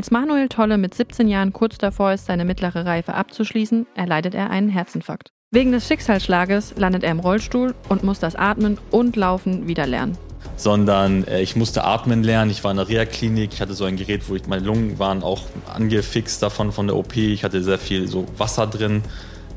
[0.00, 4.48] Als Manuel Tolle mit 17 Jahren kurz davor ist, seine mittlere Reife abzuschließen, erleidet er
[4.48, 5.30] einen Herzinfarkt.
[5.50, 10.16] Wegen des Schicksalsschlages landet er im Rollstuhl und muss das Atmen und Laufen wieder lernen.
[10.56, 12.50] Sondern äh, ich musste atmen lernen.
[12.50, 13.50] Ich war in der Reha-Klinik.
[13.52, 16.96] Ich hatte so ein Gerät, wo ich, meine Lungen waren auch angefixt davon von der
[16.96, 17.14] OP.
[17.18, 19.02] Ich hatte sehr viel so Wasser drin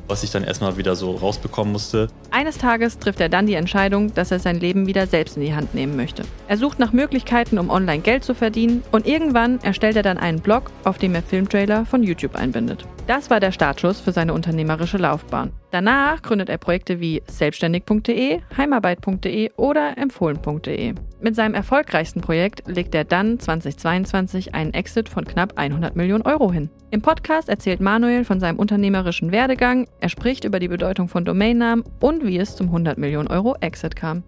[0.08, 2.08] was ich dann erstmal wieder so rausbekommen musste.
[2.30, 5.54] Eines Tages trifft er dann die Entscheidung, dass er sein Leben wieder selbst in die
[5.54, 6.24] Hand nehmen möchte.
[6.48, 10.40] Er sucht nach Möglichkeiten, um online Geld zu verdienen und irgendwann erstellt er dann einen
[10.40, 12.86] Blog, auf dem er Filmtrailer von YouTube einbindet.
[13.06, 15.52] Das war der Startschuss für seine unternehmerische Laufbahn.
[15.74, 20.94] Danach gründet er Projekte wie selbstständig.de, heimarbeit.de oder empfohlen.de.
[21.20, 26.52] Mit seinem erfolgreichsten Projekt legt er dann 2022 einen Exit von knapp 100 Millionen Euro
[26.52, 26.70] hin.
[26.92, 31.82] Im Podcast erzählt Manuel von seinem unternehmerischen Werdegang, er spricht über die Bedeutung von Domainnamen
[31.98, 34.22] und wie es zum 100 Millionen Euro Exit kam.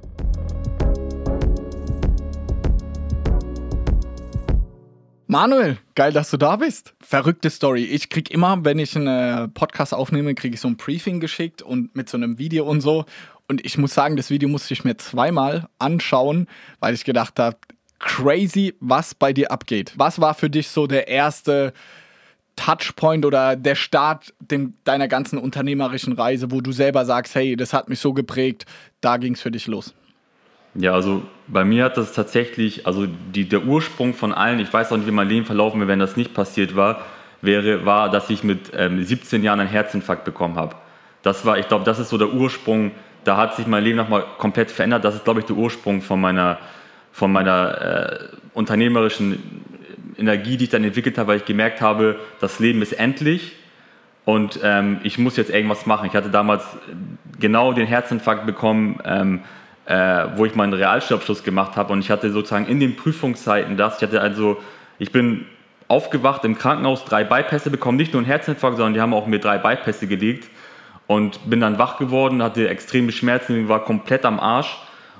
[5.29, 6.95] Manuel, geil, dass du da bist.
[7.01, 7.83] Verrückte Story.
[7.83, 11.97] Ich krieg immer, wenn ich einen Podcast aufnehme, kriege ich so ein Briefing geschickt und
[11.97, 13.07] mit so einem Video und so.
[13.49, 16.47] Und ich muss sagen, das Video musste ich mir zweimal anschauen,
[16.79, 17.57] weil ich gedacht habe,
[17.99, 19.93] crazy, was bei dir abgeht.
[19.97, 21.73] Was war für dich so der erste
[22.55, 27.73] Touchpoint oder der Start dem, deiner ganzen unternehmerischen Reise, wo du selber sagst, hey, das
[27.73, 28.65] hat mich so geprägt,
[29.01, 29.93] da ging es für dich los?
[30.79, 34.93] Ja, also bei mir hat das tatsächlich, also die, der Ursprung von allen, ich weiß
[34.93, 37.03] auch nicht, wie mein Leben verlaufen wäre, wenn das nicht passiert war,
[37.41, 40.77] wäre, war, dass ich mit ähm, 17 Jahren einen Herzinfarkt bekommen habe.
[41.23, 42.93] Das war, ich glaube, das ist so der Ursprung,
[43.25, 45.05] da hat sich mein Leben nochmal komplett verändert.
[45.05, 46.59] Das ist, glaube ich, der Ursprung von meiner,
[47.13, 48.19] von meiner äh,
[48.55, 49.65] unternehmerischen
[50.19, 53.53] Energie, die ich dann entwickelt habe, weil ich gemerkt habe, das Leben ist endlich
[54.25, 56.07] und ähm, ich muss jetzt irgendwas machen.
[56.07, 56.65] Ich hatte damals
[57.39, 59.41] genau den Herzinfarkt bekommen, ähm,
[59.87, 61.93] äh, wo ich meinen Realschulabschluss gemacht habe.
[61.93, 64.59] Und ich hatte sozusagen in den Prüfungszeiten das, ich hatte also,
[64.99, 65.47] ich bin
[65.89, 69.39] aufgewacht im Krankenhaus, drei Bypässe bekommen, nicht nur einen Herzinfarkt, sondern die haben auch mir
[69.39, 70.49] drei Bypässe gelegt.
[71.07, 74.77] Und bin dann wach geworden, hatte extreme Schmerzen, war komplett am Arsch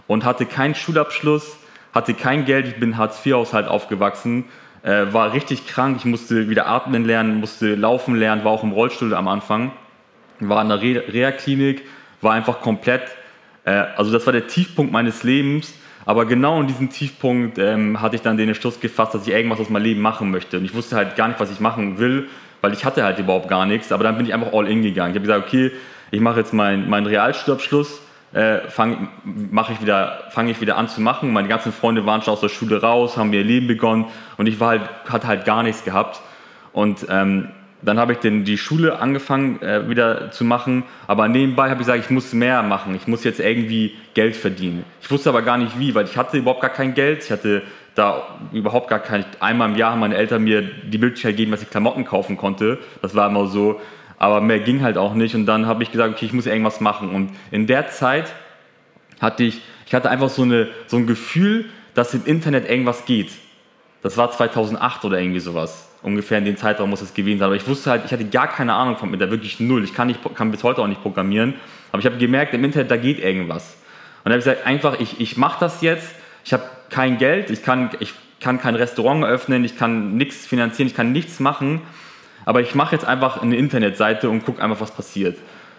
[0.09, 1.59] und hatte keinen Schulabschluss,
[1.95, 4.47] hatte kein Geld, ich bin Hartz-IV-Haushalt aufgewachsen,
[4.83, 8.73] äh, war richtig krank, ich musste wieder atmen lernen, musste laufen lernen, war auch im
[8.73, 9.71] Rollstuhl am Anfang,
[10.41, 11.83] war in der Reha-Klinik,
[12.21, 13.03] war einfach komplett
[13.71, 15.75] also das war der Tiefpunkt meines Lebens.
[16.05, 19.59] Aber genau in diesem Tiefpunkt ähm, hatte ich dann den Entschluss gefasst, dass ich irgendwas
[19.59, 20.59] aus meinem Leben machen möchte.
[20.59, 22.29] Und ich wusste halt gar nicht, was ich machen will,
[22.61, 23.91] weil ich hatte halt überhaupt gar nichts.
[23.91, 25.11] Aber dann bin ich einfach all in gegangen.
[25.11, 25.73] Ich habe gesagt, okay,
[26.13, 28.01] ich mache jetzt meinen mein Realschulabschluss,
[28.33, 31.33] äh, fange ich, wieder, fang ich wieder an zu machen.
[31.33, 34.05] Meine ganzen Freunde waren schon aus der Schule raus, haben ihr Leben begonnen
[34.37, 36.21] und ich war halt, hatte halt gar nichts gehabt.
[36.73, 37.49] Und ähm,
[37.87, 41.87] dann habe ich den, die Schule angefangen äh, wieder zu machen, aber nebenbei habe ich
[41.87, 44.85] gesagt, ich muss mehr machen, ich muss jetzt irgendwie Geld verdienen.
[45.01, 47.63] Ich wusste aber gar nicht wie, weil ich hatte überhaupt gar kein Geld, ich hatte
[47.95, 51.63] da überhaupt gar kein, einmal im Jahr haben meine Eltern mir die Möglichkeit gegeben, dass
[51.63, 53.81] ich Klamotten kaufen konnte, das war immer so,
[54.19, 55.35] aber mehr ging halt auch nicht.
[55.35, 57.11] Und dann habe ich gesagt, okay, ich muss irgendwas machen.
[57.11, 58.33] Und in der Zeit
[59.21, 63.31] hatte ich, ich hatte einfach so, eine, so ein Gefühl, dass im Internet irgendwas geht.
[64.03, 67.47] Das war 2008 oder irgendwie sowas ungefähr in dem Zeitraum muss es gewesen sein.
[67.47, 69.83] Aber ich wusste halt, ich hatte gar keine Ahnung von Internet, wirklich null.
[69.83, 71.55] Ich kann, nicht, kann bis heute auch nicht programmieren.
[71.91, 73.77] Aber ich habe gemerkt, im Internet, da geht irgendwas.
[74.23, 76.15] Und dann habe ich gesagt, einfach, ich, ich mache das jetzt.
[76.45, 80.87] Ich habe kein Geld, ich kann, ich kann kein Restaurant eröffnen, ich kann nichts finanzieren,
[80.87, 81.81] ich kann nichts machen.
[82.45, 85.37] Aber ich mache jetzt einfach eine Internetseite und gucke einfach, was passiert.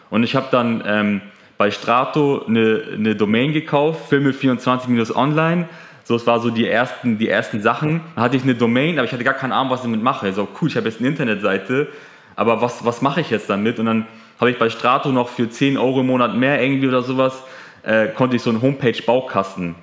[0.09, 1.21] Und ich habe dann ähm,
[1.57, 5.65] bei Strato eine, eine Domain gekauft, filme24-online
[6.07, 7.99] so, es war so die ersten, die ersten Sachen.
[8.15, 10.31] Dann hatte ich eine Domain, aber ich hatte gar keine Ahnung, was ich damit mache.
[10.31, 11.89] So, cool, ich habe jetzt eine Internetseite,
[12.37, 13.77] aber was, was mache ich jetzt damit?
[13.77, 14.07] Und dann
[14.39, 17.43] habe ich bei Strato noch für 10 Euro im Monat mehr irgendwie oder sowas,
[17.83, 19.75] äh, konnte ich so einen Homepage-Baukasten.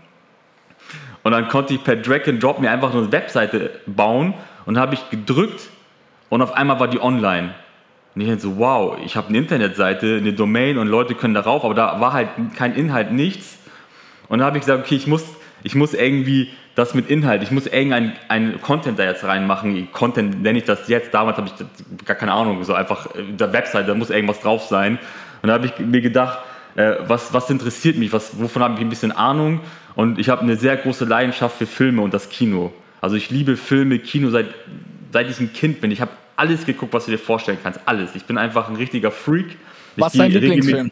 [1.24, 4.32] Und dann konnte ich per Drag and Drop mir einfach eine Webseite bauen
[4.64, 5.68] und habe ich gedrückt
[6.30, 7.54] und auf einmal war die online.
[8.14, 11.66] Und ich dachte so, wow, ich habe eine Internetseite, eine Domain und Leute können darauf,
[11.66, 13.58] aber da war halt kein Inhalt, nichts.
[14.28, 15.24] Und dann habe ich gesagt, okay, ich muss
[15.64, 19.90] ich muss irgendwie das mit Inhalt, ich muss irgendein Content da jetzt reinmachen.
[19.92, 23.52] Content nenne ich das jetzt, damals habe ich gar keine Ahnung, so einfach äh, der
[23.52, 24.98] Website, da muss irgendwas drauf sein.
[25.42, 26.38] Und da habe ich mir gedacht,
[26.76, 29.60] äh, was, was interessiert mich, was, wovon habe ich ein bisschen Ahnung
[29.96, 32.72] und ich habe eine sehr große Leidenschaft für Filme und das Kino.
[33.00, 34.46] Also ich liebe Filme, Kino seit,
[35.12, 35.90] seit ich ein Kind bin.
[35.90, 38.14] Ich habe alles geguckt, was du dir vorstellen kannst, alles.
[38.14, 39.56] Ich bin einfach ein richtiger Freak.
[39.96, 40.90] Was ist dein Lieblingsfilm?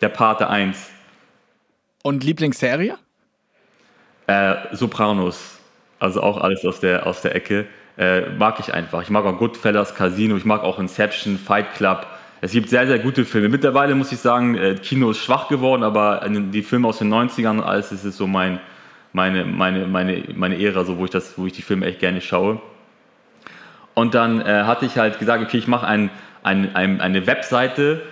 [0.00, 0.90] Der Pate 1.
[2.02, 2.98] Und Lieblingsserie?
[4.26, 5.58] Äh, Sopranos,
[5.98, 9.02] also auch alles aus der, aus der Ecke, äh, mag ich einfach.
[9.02, 12.06] Ich mag auch Goodfellas, Casino, ich mag auch Inception, Fight Club.
[12.40, 13.48] Es gibt sehr, sehr gute Filme.
[13.48, 17.62] Mittlerweile muss ich sagen, äh, Kino ist schwach geworden, aber die Filme aus den 90ern,
[17.62, 18.60] alles ist so mein,
[19.12, 22.20] meine, meine, meine, meine Ära, so, wo, ich das, wo ich die Filme echt gerne
[22.20, 22.60] schaue.
[23.94, 26.10] Und dann äh, hatte ich halt gesagt, okay, ich mache ein,
[26.42, 28.02] ein, ein, eine Webseite,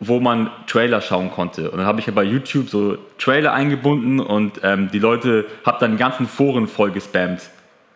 [0.00, 1.70] wo man Trailer schauen konnte.
[1.70, 5.78] Und dann habe ich ja bei YouTube so Trailer eingebunden und ähm, die Leute, habe
[5.80, 7.50] dann ganzen Foren voll gespammt.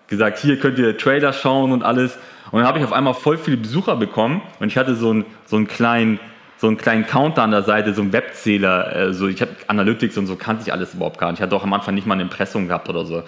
[0.09, 2.19] Gesagt, hier könnt ihr Trailer schauen und alles.
[2.51, 5.25] Und dann habe ich auf einmal voll viele Besucher bekommen und ich hatte so einen,
[5.47, 6.19] so einen kleinen
[6.59, 10.29] so einen kleinen Counter an der Seite, so einen Webzähler, äh, ich habe Analytics und
[10.29, 11.41] so kannte ich alles überhaupt gar nicht.
[11.41, 13.25] Ich hatte auch am Anfang nicht mal eine Impressum gehabt oder so.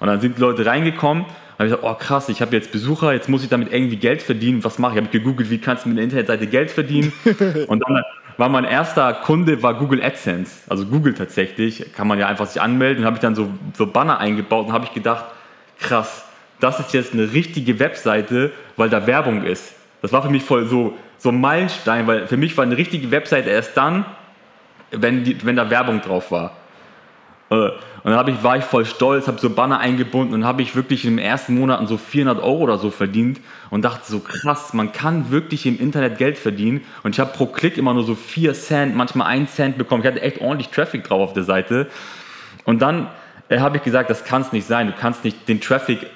[0.00, 1.26] Und dann sind die Leute reingekommen
[1.58, 4.22] habe ich gesagt, oh krass, ich habe jetzt Besucher, jetzt muss ich damit irgendwie Geld
[4.22, 4.62] verdienen.
[4.62, 4.98] Was mache ich?
[4.98, 7.12] Ich habe gegoogelt, wie kannst du mit einer Internetseite Geld verdienen?
[7.66, 8.02] Und dann
[8.36, 12.62] war mein erster Kunde war Google AdSense, also Google tatsächlich, kann man ja einfach sich
[12.62, 13.04] anmelden.
[13.04, 15.24] habe ich dann so, so Banner eingebaut und habe ich gedacht,
[15.80, 16.24] krass,
[16.60, 19.74] das ist jetzt eine richtige Webseite, weil da Werbung ist.
[20.02, 23.10] Das war für mich voll so, so ein Meilenstein, weil für mich war eine richtige
[23.10, 24.04] Webseite erst dann,
[24.92, 26.52] wenn, die, wenn da Werbung drauf war.
[27.50, 27.70] Äh,
[28.04, 31.04] und dann ich, war ich voll stolz, habe so Banner eingebunden und habe ich wirklich
[31.04, 33.40] in den ersten Monaten so 400 Euro oder so verdient
[33.70, 36.82] und dachte so krass, man kann wirklich im Internet Geld verdienen.
[37.02, 40.02] Und ich habe pro Klick immer nur so 4 Cent, manchmal 1 Cent bekommen.
[40.02, 41.88] Ich hatte echt ordentlich Traffic drauf auf der Seite.
[42.64, 43.08] Und dann
[43.48, 44.86] äh, habe ich gesagt, das kann es nicht sein.
[44.86, 46.06] Du kannst nicht den Traffic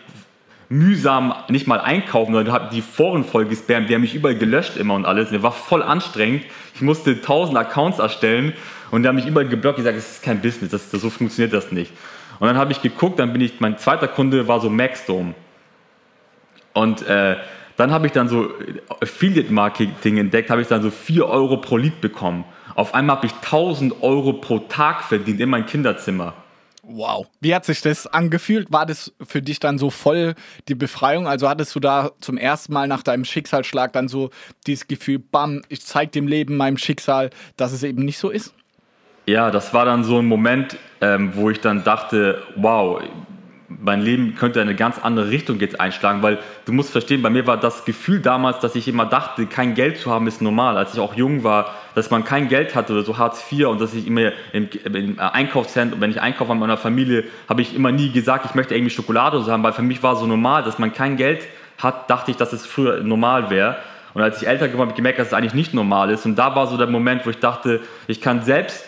[0.68, 4.78] mühsam nicht mal einkaufen, sondern habe die Foren voll gespammt, die haben mich überall gelöscht
[4.78, 5.28] immer und alles.
[5.28, 6.44] Der war voll anstrengend.
[6.74, 8.54] Ich musste 1000 Accounts erstellen
[8.92, 9.82] und die haben mich überall geblockt.
[9.82, 11.92] Sage, das ist kein Business, das, das, so funktioniert das nicht.
[12.38, 15.34] Und dann habe ich geguckt, dann bin ich, mein zweiter Kunde war so Maxdome.
[16.74, 17.36] Und äh,
[17.76, 18.50] dann habe ich dann so
[19.00, 22.44] Affiliate Marketing entdeckt, habe ich dann so 4 Euro pro Lied bekommen.
[22.74, 26.34] Auf einmal habe ich 1000 Euro pro Tag verdient in mein Kinderzimmer.
[26.82, 27.28] Wow.
[27.40, 28.72] Wie hat sich das angefühlt?
[28.72, 30.34] War das für dich dann so voll
[30.68, 31.28] die Befreiung?
[31.28, 34.30] Also hattest du da zum ersten Mal nach deinem Schicksalsschlag dann so
[34.66, 38.52] dieses Gefühl, bam, ich zeige dem Leben, meinem Schicksal, dass es eben nicht so ist?
[39.26, 43.00] Ja, das war dann so ein Moment, ähm, wo ich dann dachte, wow,
[43.68, 47.46] mein Leben könnte eine ganz andere Richtung jetzt einschlagen, weil du musst verstehen, bei mir
[47.46, 50.76] war das Gefühl damals, dass ich immer dachte, kein Geld zu haben ist normal.
[50.76, 53.80] Als ich auch jung war, dass man kein Geld hatte oder so Hartz IV und
[53.80, 57.92] dass ich immer im, im Einkaufszentrum, wenn ich einkaufe mit meiner Familie, habe ich immer
[57.92, 60.64] nie gesagt, ich möchte irgendwie Schokolade oder so haben, weil für mich war so normal,
[60.64, 61.46] dass man kein Geld
[61.78, 63.76] hat, dachte ich, dass es früher normal wäre.
[64.14, 66.26] Und als ich älter geworden bin, habe ich gemerkt, dass es eigentlich nicht normal ist.
[66.26, 68.84] Und da war so der Moment, wo ich dachte, ich kann selbst,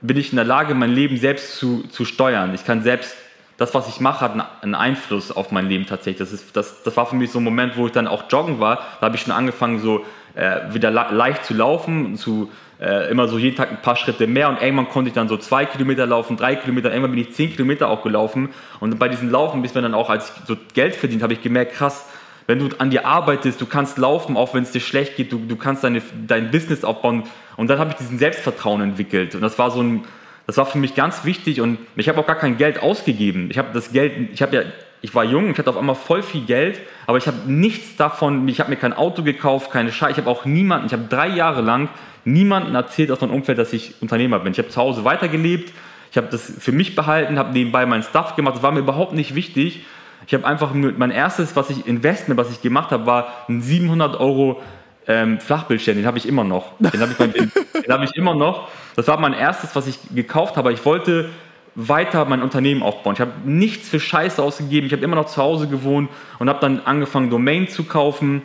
[0.00, 2.54] bin ich in der Lage, mein Leben selbst zu, zu steuern.
[2.54, 3.16] Ich kann selbst
[3.56, 6.18] das, was ich mache, hat einen Einfluss auf mein Leben tatsächlich.
[6.18, 8.60] Das, ist, das, das war für mich so ein Moment, wo ich dann auch joggen
[8.60, 8.76] war.
[9.00, 10.04] Da habe ich schon angefangen, so
[10.34, 12.50] äh, wieder leicht zu laufen, zu
[12.80, 15.36] äh, immer so jeden Tag ein paar Schritte mehr und irgendwann konnte ich dann so
[15.36, 19.30] zwei Kilometer laufen, drei Kilometer, irgendwann bin ich zehn Kilometer auch gelaufen und bei diesen
[19.30, 22.08] Laufen, bis man dann auch als ich so Geld verdient, habe ich gemerkt, krass,
[22.48, 25.38] wenn du an dir arbeitest, du kannst laufen, auch wenn es dir schlecht geht, du,
[25.38, 27.22] du kannst deine, dein Business aufbauen
[27.56, 30.04] und dann habe ich diesen Selbstvertrauen entwickelt und das war so ein
[30.48, 33.50] das war für mich ganz wichtig und ich habe auch gar kein Geld ausgegeben.
[33.50, 34.62] Ich habe das Geld, ich habe ja,
[35.02, 38.48] ich war jung, ich hatte auf einmal voll viel Geld, aber ich habe nichts davon,
[38.48, 41.28] ich habe mir kein Auto gekauft, keine Scheiße, ich habe auch niemanden, ich habe drei
[41.28, 41.90] Jahre lang
[42.24, 44.52] niemanden erzählt aus meinem Umfeld, dass ich Unternehmer bin.
[44.52, 45.70] Ich habe zu Hause weitergelebt,
[46.10, 49.12] ich habe das für mich behalten, habe nebenbei meinen Stuff gemacht, das war mir überhaupt
[49.12, 49.84] nicht wichtig.
[50.26, 54.18] Ich habe einfach, mein erstes, was ich Investment, was ich gemacht habe, war ein 700
[54.20, 54.60] Euro
[55.06, 56.72] ähm, Flachbildschirm, den habe ich immer noch.
[56.78, 58.68] Den habe ich, hab ich immer noch.
[58.94, 60.72] Das war mein erstes, was ich gekauft habe.
[60.72, 61.30] Ich wollte
[61.74, 63.14] weiter mein Unternehmen aufbauen.
[63.14, 64.86] Ich habe nichts für Scheiße ausgegeben.
[64.86, 68.42] Ich habe immer noch zu Hause gewohnt und habe dann angefangen, Domain zu kaufen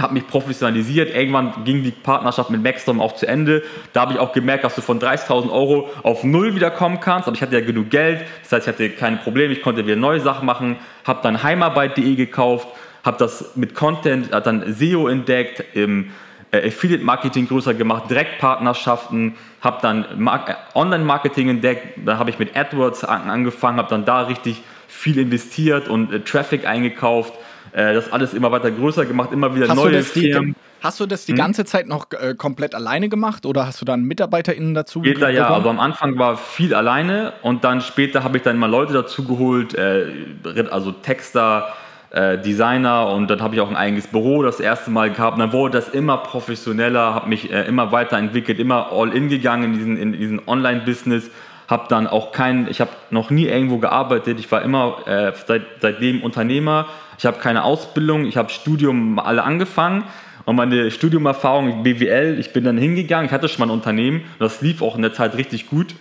[0.00, 1.14] habe mich professionalisiert.
[1.14, 3.62] Irgendwann ging die Partnerschaft mit Maxstorm auch zu Ende.
[3.92, 7.28] Da habe ich auch gemerkt, dass du von 30.000 Euro auf null wieder kommen kannst.
[7.28, 9.52] Aber ich hatte ja genug Geld, das heißt, ich hatte keine Probleme.
[9.52, 10.76] Ich konnte wieder neue Sachen machen.
[11.04, 12.68] Habe dann heimarbeit.de gekauft,
[13.04, 16.10] habe das mit Content, hat dann SEO entdeckt, im
[16.50, 22.56] äh, Affiliate Marketing größer gemacht, Direktpartnerschaften, habe dann äh, Online-Marketing entdeckt, da habe ich mit
[22.56, 27.34] AdWords angefangen, habe dann da richtig viel investiert und äh, Traffic eingekauft,
[27.72, 30.56] äh, das alles immer weiter größer gemacht, immer wieder hast neue Firmen.
[30.82, 31.38] Hast du das die hm?
[31.38, 35.48] ganze Zeit noch äh, komplett alleine gemacht oder hast du dann MitarbeiterInnen dazu Später ja,
[35.48, 39.24] aber am Anfang war viel alleine und dann später habe ich dann mal Leute dazu
[39.24, 40.06] geholt, äh,
[40.70, 41.72] also Texter,
[42.10, 45.34] äh, Designer und dann habe ich auch ein eigenes Büro das erste Mal gehabt.
[45.34, 49.64] Und dann wurde das immer professioneller, habe mich äh, immer weiterentwickelt, immer all in gegangen
[49.64, 51.30] in diesen, in diesen Online-Business.
[51.68, 54.38] Habe dann auch keinen, ich habe noch nie irgendwo gearbeitet.
[54.38, 56.86] Ich war immer äh, seit, seitdem Unternehmer.
[57.18, 60.04] Ich habe keine Ausbildung, ich habe Studium alle angefangen.
[60.44, 64.62] Und meine Studiumerfahrung BWL, ich bin dann hingegangen, ich hatte schon mal ein Unternehmen, das
[64.62, 65.94] lief auch in der Zeit richtig gut.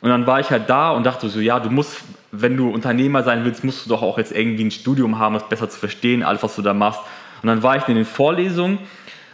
[0.00, 3.22] Und dann war ich halt da und dachte so, ja, du musst, wenn du Unternehmer
[3.22, 6.22] sein willst, musst du doch auch jetzt irgendwie ein Studium haben, das besser zu verstehen,
[6.22, 7.00] alles, was du da machst.
[7.42, 8.78] Und dann war ich in den Vorlesungen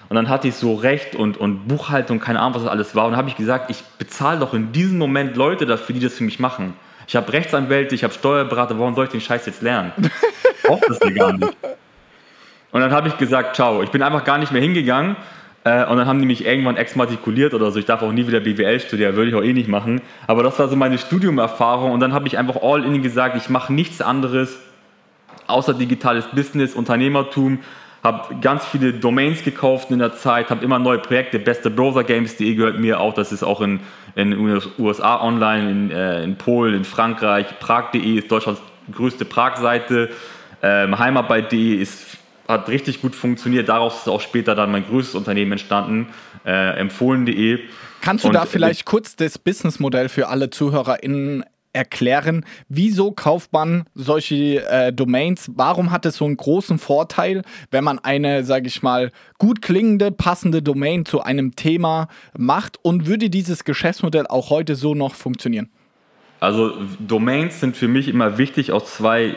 [0.08, 3.06] und dann hatte ich so Recht und, und Buchhaltung, keine Ahnung, was das alles war.
[3.06, 6.14] Und dann habe ich gesagt, ich bezahle doch in diesem Moment Leute dafür, die das
[6.14, 6.74] für mich machen.
[7.06, 9.92] Ich habe Rechtsanwälte, ich habe Steuerberater, warum soll ich den Scheiß jetzt lernen?
[10.64, 11.56] Braucht das mir gar nicht.
[12.72, 13.82] Und dann habe ich gesagt, ciao.
[13.82, 15.16] Ich bin einfach gar nicht mehr hingegangen.
[15.64, 17.78] Äh, und dann haben die mich irgendwann exmatrikuliert oder so.
[17.78, 20.02] Ich darf auch nie wieder BWL studieren, würde ich auch eh nicht machen.
[20.26, 21.92] Aber das war so meine Studiumerfahrung.
[21.92, 24.58] Und dann habe ich einfach all in gesagt, ich mache nichts anderes
[25.46, 27.60] außer digitales Business, Unternehmertum.
[28.02, 31.38] Habe ganz viele Domains gekauft in der Zeit, habe immer neue Projekte.
[31.38, 33.14] Beste Browsergames.de gehört mir auch.
[33.14, 33.80] Das ist auch in,
[34.14, 37.46] in USA online, in, äh, in Polen, in Frankreich.
[37.60, 38.60] Prag.de ist Deutschlands
[38.92, 40.10] größte Prag-Seite.
[40.64, 42.16] Ähm, Heimarbeit.de ist
[42.48, 43.68] hat richtig gut funktioniert.
[43.68, 46.08] Daraus ist auch später dann mein größtes Unternehmen entstanden,
[46.44, 47.58] äh, empfohlen.de.
[48.00, 53.84] Kannst du Und, da vielleicht kurz das Businessmodell für alle ZuhörerInnen erklären, wieso kauft man
[53.94, 55.50] solche äh, Domains?
[55.56, 60.12] Warum hat es so einen großen Vorteil, wenn man eine, sage ich mal, gut klingende,
[60.12, 62.78] passende Domain zu einem Thema macht?
[62.82, 65.70] Und würde dieses Geschäftsmodell auch heute so noch funktionieren?
[66.40, 69.34] Also Domains sind für mich immer wichtig aus zwei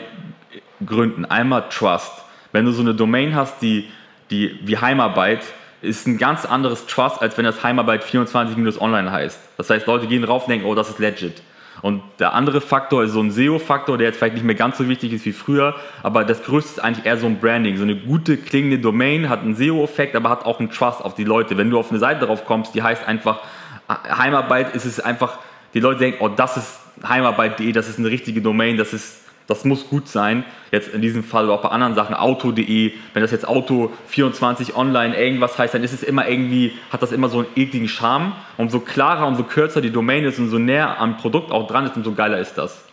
[0.84, 1.24] Gründen.
[1.24, 2.12] Einmal Trust.
[2.52, 3.88] Wenn du so eine Domain hast, die,
[4.30, 5.42] die wie Heimarbeit,
[5.80, 9.38] ist ein ganz anderes Trust, als wenn das Heimarbeit 24 Minuten online heißt.
[9.56, 11.42] Das heißt, Leute gehen drauf und denken, oh, das ist legit.
[11.82, 14.88] Und der andere Faktor ist so ein SEO-Faktor, der jetzt vielleicht nicht mehr ganz so
[14.88, 17.76] wichtig ist wie früher, aber das Größte ist eigentlich eher so ein Branding.
[17.76, 21.22] So eine gute klingende Domain hat einen SEO-Effekt, aber hat auch einen Trust auf die
[21.24, 21.56] Leute.
[21.56, 23.40] Wenn du auf eine Seite drauf kommst, die heißt einfach
[23.88, 25.38] Heimarbeit, ist es einfach,
[25.72, 29.64] die Leute denken, oh, das ist heimarbeit.de, das ist eine richtige Domain, das ist das
[29.64, 30.44] muss gut sein.
[30.70, 34.76] Jetzt in diesem Fall oder auch bei anderen Sachen, auto.de, wenn das jetzt Auto 24
[34.76, 38.34] online irgendwas heißt, dann ist es immer irgendwie, hat das immer so einen ekligen Charme.
[38.58, 41.96] Umso klarer, umso kürzer die Domain ist und so näher am Produkt auch dran ist,
[41.96, 42.84] umso geiler ist das.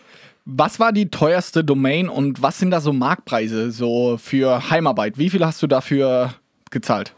[0.46, 5.18] Was war die teuerste Domain und was sind da so Marktpreise so für Heimarbeit?
[5.18, 6.32] Wie viel hast du dafür
[6.70, 7.12] gezahlt?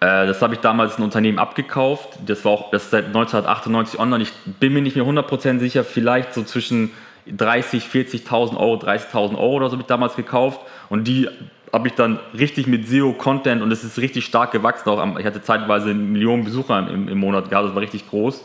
[0.00, 2.20] Äh, das habe ich damals ein Unternehmen abgekauft.
[2.24, 4.22] Das war auch das ist seit 1998 online.
[4.22, 6.90] Ich bin mir nicht mehr 100% sicher, vielleicht so zwischen
[7.26, 11.28] 30, 40.000 Euro, 30.000 Euro oder so habe ich damals gekauft und die
[11.72, 14.88] habe ich dann richtig mit SEO-Content und es ist richtig stark gewachsen.
[14.90, 18.44] Auch ich hatte zeitweise Millionen Besucher im, im Monat gehabt, das war richtig groß.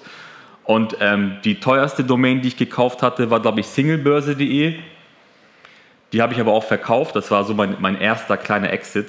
[0.63, 4.75] Und ähm, die teuerste Domain, die ich gekauft hatte, war, glaube ich, singlebörse.de.
[6.13, 7.15] Die habe ich aber auch verkauft.
[7.15, 9.07] Das war so mein, mein erster kleiner Exit.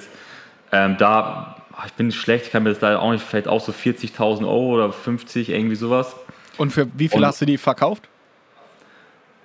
[0.71, 3.71] Ähm, da, ich bin schlecht, ich kann mir das leider auch nicht, vielleicht auch so
[3.71, 6.15] 40.000 Euro oder 50, irgendwie sowas.
[6.57, 8.07] Und für wie viel und, hast du die verkauft?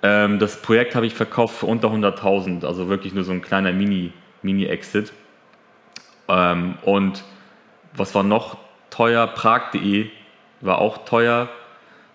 [0.05, 3.73] Ähm, das Projekt habe ich verkauft für unter 100.000, also wirklich nur so ein kleiner
[3.73, 5.11] Mini, Mini-Exit.
[6.27, 7.23] Ähm, und
[7.91, 8.57] was war noch
[8.91, 9.25] teuer?
[9.25, 10.11] Prag.de
[10.61, 11.49] war auch teuer,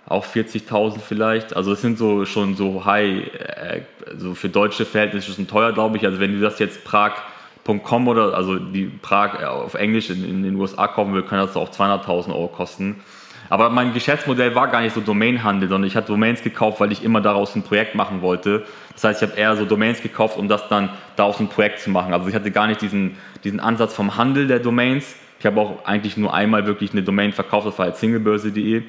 [0.07, 1.57] auch 40.000 vielleicht.
[1.57, 3.81] Also es sind so schon so high, äh,
[4.17, 6.07] so für deutsche Verhältnisse schon teuer, glaube ich.
[6.07, 10.55] Also wenn du das jetzt Prag.com oder also die Prag auf Englisch in, in den
[10.55, 13.03] USA kaufen will, kann das auch 200.000 Euro kosten.
[13.51, 17.03] Aber mein Geschäftsmodell war gar nicht so Domainhandel, sondern ich hatte Domains gekauft, weil ich
[17.03, 18.65] immer daraus ein Projekt machen wollte.
[18.95, 21.91] Das heißt, ich habe eher so Domains gekauft, um das dann daraus ein Projekt zu
[21.91, 22.15] machen.
[22.15, 25.17] Also ich hatte gar nicht diesen, diesen Ansatz vom Handel der Domains.
[25.41, 28.85] Ich habe auch eigentlich nur einmal wirklich eine Domain verkauft, das war halt singlebörse.de.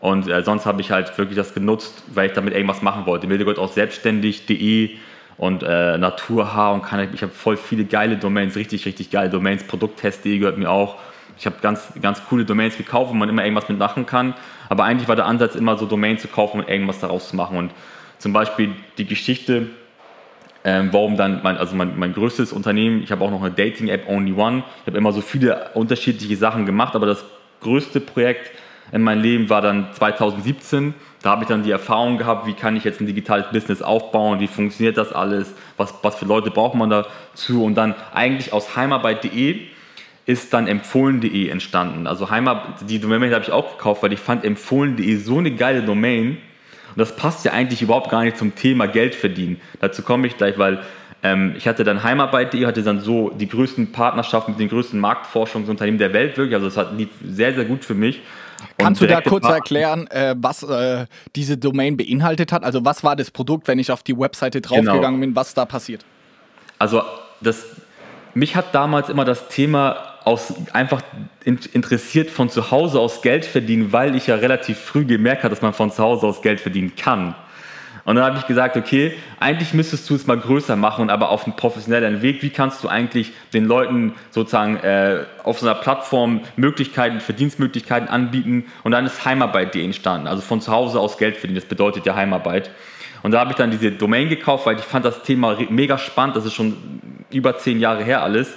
[0.00, 3.26] Und äh, sonst habe ich halt wirklich das genutzt, weil ich damit irgendwas machen wollte.
[3.26, 4.90] Gehört auch selbstständig.de
[5.38, 9.64] und äh, Naturhaar und kann, ich habe voll viele geile Domains, richtig, richtig geile Domains.
[9.64, 10.96] Produkttest.de gehört mir auch.
[11.38, 14.34] Ich habe ganz, ganz coole Domains gekauft, wo man immer irgendwas mitmachen kann.
[14.68, 17.56] Aber eigentlich war der Ansatz immer so Domains zu kaufen und irgendwas daraus zu machen.
[17.56, 17.70] Und
[18.18, 19.68] zum Beispiel die Geschichte,
[20.64, 24.08] ähm, warum dann, mein, also mein, mein größtes Unternehmen, ich habe auch noch eine Dating-App
[24.08, 24.64] Only One.
[24.80, 27.24] Ich habe immer so viele unterschiedliche Sachen gemacht, aber das
[27.60, 28.50] größte Projekt
[28.90, 30.94] in meinem Leben war dann 2017.
[31.22, 34.40] Da habe ich dann die Erfahrung gehabt, wie kann ich jetzt ein digitales Business aufbauen,
[34.40, 38.76] wie funktioniert das alles, was, was für Leute braucht man dazu und dann eigentlich aus
[38.76, 39.68] heimarbeit.de
[40.28, 42.06] ist dann empfohlen.de entstanden.
[42.06, 45.82] Also Heimat, die Domain habe ich auch gekauft, weil ich fand empfohlen.de so eine geile
[45.82, 46.36] Domain.
[46.88, 49.58] Und das passt ja eigentlich überhaupt gar nicht zum Thema Geld verdienen.
[49.80, 50.80] Dazu komme ich gleich, weil
[51.22, 55.98] ähm, ich hatte dann Heimarbeit.de, hatte dann so die größten Partnerschaften mit den größten Marktforschungsunternehmen
[55.98, 56.54] der Welt wirklich.
[56.54, 58.20] Also das hat, lief sehr, sehr gut für mich.
[58.76, 61.06] Kannst du da kurz erklären, äh, was äh,
[61.36, 62.64] diese Domain beinhaltet hat?
[62.64, 65.20] Also was war das Produkt, wenn ich auf die Webseite draufgegangen genau.
[65.20, 66.04] bin, was da passiert?
[66.78, 67.02] Also
[67.40, 67.64] das,
[68.34, 71.02] mich hat damals immer das Thema aus, einfach
[71.44, 75.62] interessiert von zu Hause aus Geld verdienen, weil ich ja relativ früh gemerkt habe, dass
[75.62, 77.34] man von zu Hause aus Geld verdienen kann.
[78.04, 81.44] Und dann habe ich gesagt, okay, eigentlich müsstest du es mal größer machen, aber auf
[81.44, 82.42] einem professionellen Weg.
[82.42, 88.64] Wie kannst du eigentlich den Leuten sozusagen äh, auf so einer Plattform Möglichkeiten, Verdienstmöglichkeiten anbieten?
[88.82, 90.26] Und dann ist Heimarbeit.de entstanden.
[90.26, 92.70] Also von zu Hause aus Geld verdienen, das bedeutet ja Heimarbeit.
[93.22, 96.36] Und da habe ich dann diese Domain gekauft, weil ich fand das Thema mega spannend.
[96.36, 96.76] Das ist schon
[97.30, 98.54] über zehn Jahre her alles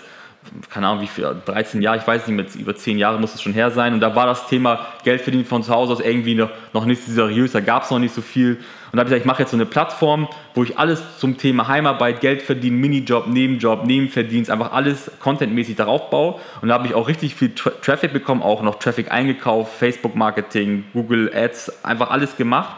[0.70, 3.42] keine Ahnung, wie viel, 13 Jahre, ich weiß nicht, mit über 10 Jahre muss es
[3.42, 3.94] schon her sein.
[3.94, 7.06] Und da war das Thema Geld verdienen von zu Hause aus irgendwie noch, noch nicht
[7.06, 8.56] so seriös, da gab es noch nicht so viel.
[8.92, 11.38] Und da habe ich gesagt, ich mache jetzt so eine Plattform, wo ich alles zum
[11.38, 16.36] Thema Heimarbeit, Geld verdienen, Minijob, Nebenjob, Nebenverdienst, einfach alles contentmäßig darauf baue.
[16.62, 20.86] Und da habe ich auch richtig viel Tra Traffic bekommen, auch noch Traffic eingekauft, Facebook-Marketing,
[20.94, 22.76] Google Ads, einfach alles gemacht.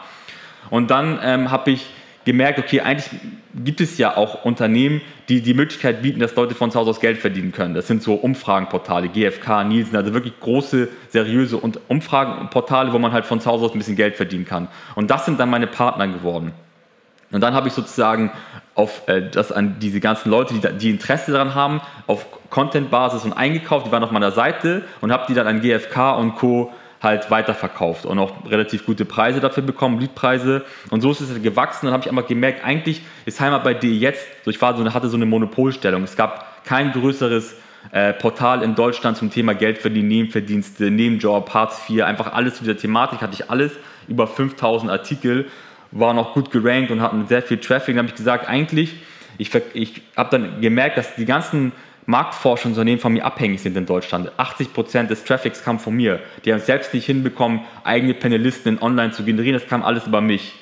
[0.70, 1.86] Und dann ähm, habe ich
[2.24, 3.10] gemerkt, okay, eigentlich
[3.54, 7.00] gibt es ja auch Unternehmen, die die Möglichkeit bieten, dass Leute von zu Hause aus
[7.00, 7.74] Geld verdienen können.
[7.74, 13.40] Das sind so Umfragenportale, GfK, Nielsen, also wirklich große, seriöse Umfragenportale, wo man halt von
[13.40, 14.68] zu Hause aus ein bisschen Geld verdienen kann.
[14.94, 16.52] Und das sind dann meine Partner geworden.
[17.30, 18.30] Und dann habe ich sozusagen
[18.74, 23.32] auf äh, das an diese ganzen Leute, die, die Interesse daran haben, auf Content-Basis und
[23.32, 26.72] eingekauft, die waren auf meiner Seite und habe die dann an GfK und Co
[27.04, 30.64] halt weiterverkauft und auch relativ gute Preise dafür bekommen, Leadpreise.
[30.90, 31.86] Und so ist es gewachsen.
[31.86, 34.84] Dann habe ich einfach gemerkt, eigentlich ist Heimat bei dir jetzt, so ich war so,
[34.92, 36.02] hatte so eine Monopolstellung.
[36.02, 37.54] Es gab kein größeres
[37.92, 42.64] äh, Portal in Deutschland zum Thema Geld verdienen, Nebenverdienste, Nebenjob, Hartz IV, einfach alles zu
[42.64, 43.72] dieser Thematik hatte ich alles,
[44.08, 45.46] über 5000 Artikel,
[45.90, 47.94] waren auch gut gerankt und hatten sehr viel Traffic.
[47.94, 48.96] Dann habe ich gesagt, eigentlich,
[49.38, 51.72] ich, ich habe dann gemerkt, dass die ganzen
[52.06, 54.30] Marktforschungsunternehmen von mir abhängig sind in Deutschland.
[54.38, 56.20] 80% des Traffics kam von mir.
[56.44, 59.58] Die haben es selbst nicht hinbekommen, eigene Panelisten in online zu generieren.
[59.58, 60.54] Das kam alles über mich.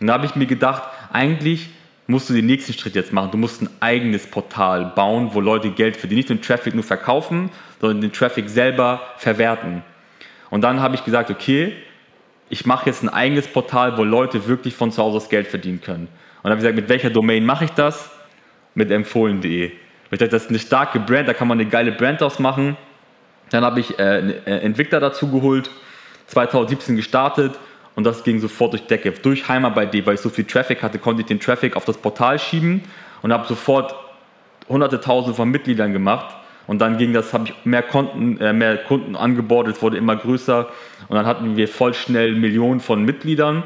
[0.00, 1.70] Und da habe ich mir gedacht, eigentlich
[2.06, 3.30] musst du den nächsten Schritt jetzt machen.
[3.30, 6.18] Du musst ein eigenes Portal bauen, wo Leute Geld verdienen.
[6.18, 9.82] Nicht den Traffic nur verkaufen, sondern den Traffic selber verwerten.
[10.50, 11.74] Und dann habe ich gesagt, okay,
[12.48, 15.80] ich mache jetzt ein eigenes Portal, wo Leute wirklich von zu Hause aus Geld verdienen
[15.80, 16.08] können.
[16.42, 18.10] Und dann habe ich gesagt, mit welcher Domain mache ich das?
[18.74, 19.72] Mit empfohlen.de.
[20.12, 22.76] Ich dachte, das ist eine starke Brand, da kann man eine geile Brand ausmachen.
[23.50, 25.70] Dann habe ich äh, einen äh, Entwickler dazu geholt,
[26.26, 27.58] 2017 gestartet
[27.94, 29.12] und das ging sofort durch Decke.
[29.12, 32.38] Durch Heimarbeit.de, weil ich so viel Traffic hatte, konnte ich den Traffic auf das Portal
[32.38, 32.82] schieben
[33.22, 33.94] und habe sofort
[34.68, 36.34] hunderte tausende von Mitgliedern gemacht.
[36.66, 40.16] Und dann ging das, habe ich mehr Kunden, äh, mehr Kunden angebordet, es wurde immer
[40.16, 40.68] größer
[41.08, 43.62] und dann hatten wir voll schnell Millionen von Mitgliedern.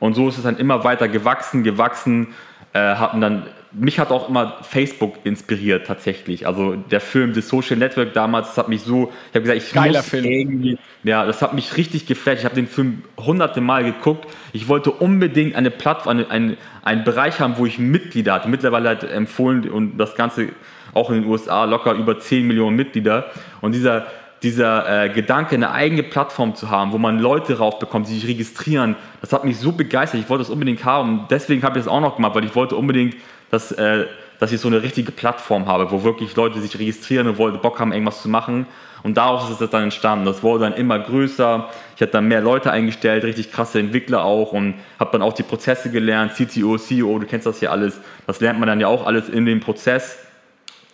[0.00, 2.34] Und so ist es dann immer weiter gewachsen, gewachsen,
[2.72, 6.46] äh, hatten dann mich hat auch immer Facebook inspiriert tatsächlich.
[6.46, 9.72] Also der Film The Social Network damals, das hat mich so, ich habe gesagt, ich
[9.72, 10.24] Geiler muss Film.
[10.24, 12.40] irgendwie, ja, das hat mich richtig geflasht.
[12.40, 14.26] Ich habe den Film hunderte Mal geguckt.
[14.52, 18.48] Ich wollte unbedingt eine Plattform, eine, einen, einen Bereich haben, wo ich Mitglieder hatte.
[18.48, 20.48] Mittlerweile hat empfohlen und das Ganze
[20.94, 23.30] auch in den USA locker über 10 Millionen Mitglieder.
[23.60, 24.06] Und dieser
[24.42, 28.96] dieser äh, Gedanke, eine eigene Plattform zu haben, wo man Leute raufbekommt, die sich registrieren,
[29.20, 30.20] das hat mich so begeistert.
[30.20, 31.26] Ich wollte das unbedingt haben.
[31.30, 33.14] Deswegen habe ich das auch noch gemacht, weil ich wollte unbedingt,
[33.52, 34.06] dass, äh,
[34.40, 37.78] dass ich so eine richtige Plattform habe, wo wirklich Leute sich registrieren und wollen, Bock
[37.78, 38.66] haben, irgendwas zu machen.
[39.04, 40.24] Und daraus ist es dann entstanden.
[40.24, 41.68] Das wurde dann immer größer.
[41.94, 45.42] Ich hatte dann mehr Leute eingestellt, richtig krasse Entwickler auch und habe dann auch die
[45.42, 46.32] Prozesse gelernt.
[46.34, 48.00] CTO, CEO, du kennst das hier alles.
[48.26, 50.18] Das lernt man dann ja auch alles in dem Prozess.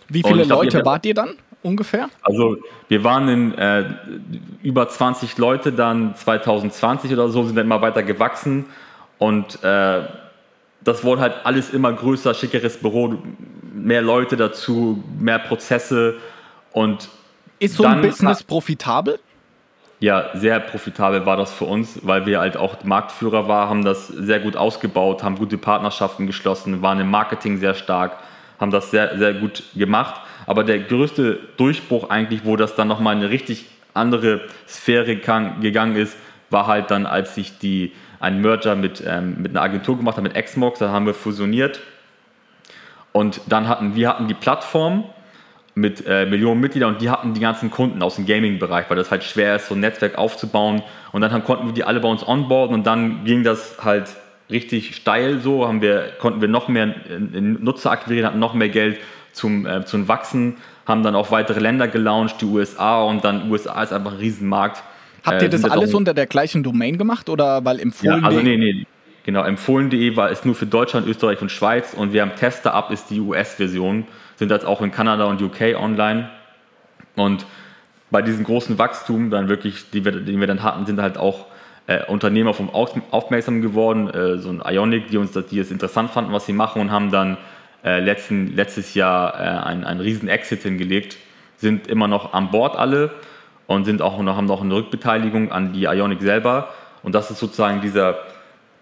[0.09, 1.37] Wie viele glaub, Leute wart ihr dann?
[1.63, 2.09] ungefähr?
[2.23, 2.57] Also
[2.89, 3.85] wir waren in äh,
[4.63, 8.67] über 20 Leute dann 2020 oder so, sind dann immer weiter gewachsen
[9.19, 10.03] und äh,
[10.89, 13.15] das wurde halt alles immer größer, schickeres Büro,
[13.75, 16.17] mehr Leute dazu, mehr Prozesse
[16.73, 17.09] und
[17.59, 19.19] ist so ein Business profitabel?
[20.01, 24.07] Ja, sehr profitabel war das für uns, weil wir halt auch Marktführer waren, haben das
[24.07, 28.13] sehr gut ausgebaut, haben gute Partnerschaften geschlossen, waren im Marketing sehr stark,
[28.61, 30.21] haben das sehr, sehr gut gemacht.
[30.47, 35.97] Aber der größte Durchbruch eigentlich, wo das dann nochmal in eine richtig andere Sphäre gegangen
[35.97, 36.17] ist,
[36.51, 40.35] war halt dann, als ich die, einen Merger mit, ähm, mit einer Agentur gemacht mit
[40.35, 41.81] Xmox, da haben wir fusioniert.
[43.13, 45.05] Und dann hatten wir hatten die Plattform
[45.75, 49.11] mit äh, Millionen Mitgliedern und die hatten die ganzen Kunden aus dem Gaming-Bereich, weil das
[49.11, 50.83] halt schwer ist, so ein Netzwerk aufzubauen.
[51.13, 54.09] Und dann haben, konnten wir die alle bei uns onboarden und dann ging das halt
[54.51, 58.99] richtig steil so, haben wir, konnten wir noch mehr Nutzer akquirieren, hatten noch mehr Geld
[59.33, 63.83] zum, äh, zum Wachsen, haben dann auch weitere Länder gelauncht, die USA und dann USA
[63.83, 64.83] ist einfach ein Riesenmarkt.
[65.25, 68.21] Habt ihr äh, das alles unter der gleichen Domain gemacht oder weil empfohlen?
[68.21, 68.87] Ja, also nee, nee,
[69.25, 72.91] genau, empfohlen.de war ist nur für Deutschland, Österreich und Schweiz und wir haben Tester ab
[72.91, 76.31] ist die US-Version, sind jetzt auch in Kanada und UK online.
[77.17, 77.47] Und
[78.11, 81.47] bei diesem großen Wachstum dann wirklich, die wir, den wir dann hatten, sind halt auch
[81.87, 86.33] äh, Unternehmer vom aufmerksam geworden, äh, so ein Ionic, die uns die es interessant fanden,
[86.33, 87.39] was sie machen und haben dann
[87.85, 91.17] äh, letzten, letztes Jahr äh, einen, einen riesen Exit hingelegt,
[91.57, 93.11] sind immer noch an Bord alle
[93.69, 96.71] und sind auch noch, haben noch eine Rückbeteiligung an die Ionic selber.
[97.03, 98.17] Und das ist sozusagen dieser,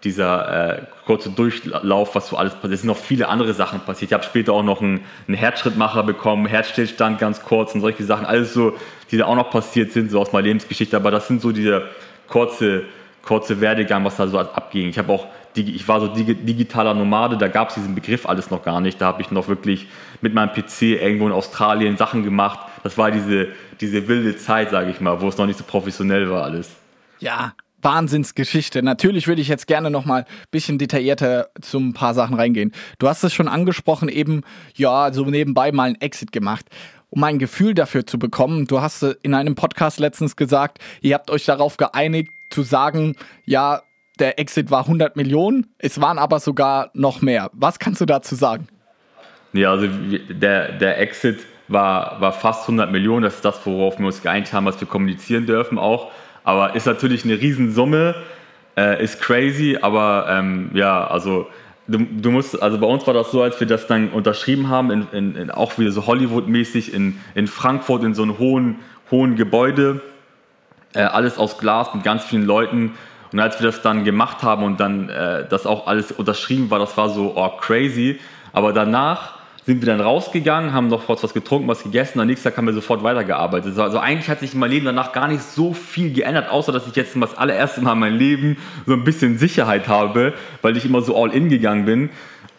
[0.05, 2.73] dieser äh, kurze Durchlauf, was so alles passiert.
[2.73, 4.11] Es sind noch viele andere Sachen passiert.
[4.11, 8.25] Ich habe später auch noch einen, einen, Herzschrittmacher bekommen, Herzstillstand ganz kurz und solche Sachen.
[8.25, 8.77] Alles so,
[9.11, 10.95] die da auch noch passiert sind, so aus meiner Lebensgeschichte.
[10.95, 11.83] Aber das sind so diese
[12.29, 12.85] kurze
[13.27, 14.87] kurze Werdegang, was da so abging.
[14.87, 18.63] Ich habe auch, ich war so digitaler Nomade, da gab es diesen Begriff alles noch
[18.63, 19.01] gar nicht.
[19.01, 19.87] Da habe ich noch wirklich
[20.21, 22.59] mit meinem PC irgendwo in Australien Sachen gemacht.
[22.83, 26.29] Das war diese, diese wilde Zeit, sage ich mal, wo es noch nicht so professionell
[26.29, 26.69] war alles.
[27.19, 28.81] Ja, Wahnsinnsgeschichte.
[28.83, 32.71] Natürlich würde ich jetzt gerne noch mal ein bisschen detaillierter zu ein paar Sachen reingehen.
[32.99, 34.41] Du hast es schon angesprochen, eben,
[34.75, 36.65] ja, so nebenbei mal einen Exit gemacht.
[37.09, 41.31] Um ein Gefühl dafür zu bekommen, du hast in einem Podcast letztens gesagt, ihr habt
[41.31, 43.81] euch darauf geeinigt, zu sagen, ja,
[44.19, 47.49] der Exit war 100 Millionen, es waren aber sogar noch mehr.
[47.53, 48.67] Was kannst du dazu sagen?
[49.53, 54.05] Ja, also der, der Exit war, war fast 100 Millionen, das ist das, worauf wir
[54.05, 56.11] uns geeinigt haben, was wir kommunizieren dürfen auch.
[56.43, 58.15] Aber ist natürlich eine Riesensumme,
[58.77, 61.47] äh, ist crazy, aber ähm, ja, also
[61.87, 64.91] du, du, musst, also bei uns war das so, als wir das dann unterschrieben haben,
[64.91, 68.77] in, in, in auch wieder so Hollywood-mäßig in, in Frankfurt in so einem hohen,
[69.11, 70.01] hohen Gebäude
[70.93, 72.93] äh, alles aus Glas mit ganz vielen Leuten.
[73.31, 76.79] Und als wir das dann gemacht haben und dann äh, das auch alles unterschrieben war,
[76.79, 78.19] das war so oh, crazy.
[78.53, 79.36] Aber danach
[79.67, 82.21] sind wir dann rausgegangen, haben noch kurz was getrunken, was gegessen.
[82.21, 83.77] Am nächsten Tag haben wir sofort weitergearbeitet.
[83.77, 86.87] Also eigentlich hat sich in meinem Leben danach gar nicht so viel geändert, außer dass
[86.87, 90.85] ich jetzt das allererste Mal in meinem Leben so ein bisschen Sicherheit habe, weil ich
[90.85, 92.09] immer so all in gegangen bin.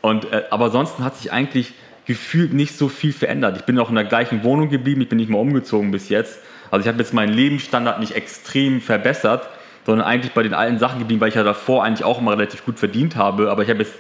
[0.03, 1.73] Und, äh, aber ansonsten hat sich eigentlich
[2.05, 3.57] gefühlt nicht so viel verändert.
[3.57, 6.41] Ich bin auch in der gleichen Wohnung geblieben, ich bin nicht mal umgezogen bis jetzt.
[6.71, 9.49] Also ich habe jetzt meinen Lebensstandard nicht extrem verbessert,
[9.87, 12.67] sondern eigentlich bei den alten Sachen geblieben, weil ich ja davor eigentlich auch immer relativ
[12.67, 13.51] gut verdient habe.
[13.51, 13.95] Aber ich habe jetzt,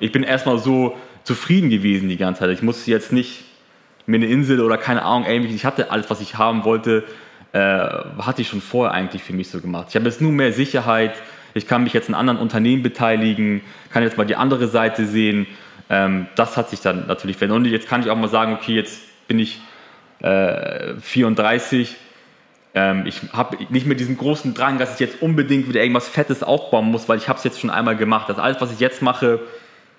[0.00, 2.50] ich bin erstmal so zufrieden gewesen die ganze Zeit.
[2.50, 3.44] Ich musste jetzt nicht
[4.06, 7.04] mir eine Insel oder keine Ahnung, irgendwie, ich hatte alles, was ich haben wollte,
[7.52, 9.86] äh, hatte ich schon vorher eigentlich für mich so gemacht.
[9.90, 11.14] Ich habe jetzt nur mehr Sicherheit,
[11.54, 15.46] ich kann mich jetzt in anderen Unternehmen beteiligen, kann jetzt mal die andere Seite sehen.
[15.88, 17.58] Ähm, das hat sich dann natürlich verändert.
[17.58, 19.60] Und jetzt kann ich auch mal sagen, okay, jetzt bin ich
[20.20, 21.96] äh, 34,
[22.74, 26.42] ähm, ich habe nicht mehr diesen großen Drang, dass ich jetzt unbedingt wieder irgendwas Fettes
[26.42, 28.28] aufbauen muss, weil ich habe es jetzt schon einmal gemacht.
[28.28, 29.40] Das alles, was ich jetzt mache,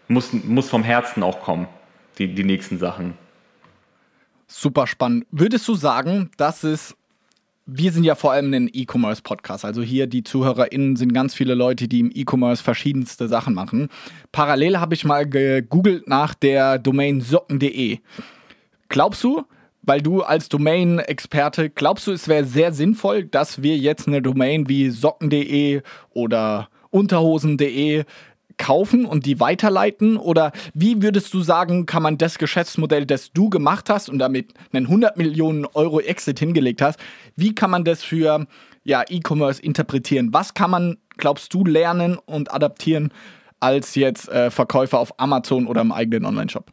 [0.08, 1.68] muss, muss vom Herzen auch kommen,
[2.18, 3.13] die, die nächsten Sachen.
[4.48, 5.26] Super spannend.
[5.32, 6.96] Würdest du sagen, dass es
[7.68, 9.65] wir sind ja vor allem ein E-Commerce-Podcast.
[9.65, 13.89] Also hier die ZuhörerInnen sind ganz viele Leute, die im E-Commerce verschiedenste Sachen machen.
[14.32, 18.00] Parallel habe ich mal gegoogelt nach der Domain socken.de.
[18.89, 19.46] Glaubst du,
[19.82, 24.70] weil du als Domain-Experte, glaubst du, es wäre sehr sinnvoll, dass wir jetzt eine Domain
[24.70, 25.82] wie socken.de
[26.13, 28.04] oder unterhosen.de
[28.58, 30.18] kaufen und die weiterleiten?
[30.18, 34.54] Oder wie würdest du sagen, kann man das Geschäftsmodell, das du gemacht hast und damit
[34.74, 37.00] einen 100 Millionen Euro Exit hingelegt hast,
[37.36, 38.48] wie kann man das für
[38.84, 40.34] ja, E-Commerce interpretieren?
[40.34, 43.12] Was kann man, glaubst du, lernen und adaptieren
[43.60, 46.72] als jetzt äh, Verkäufer auf Amazon oder im eigenen Online-Shop?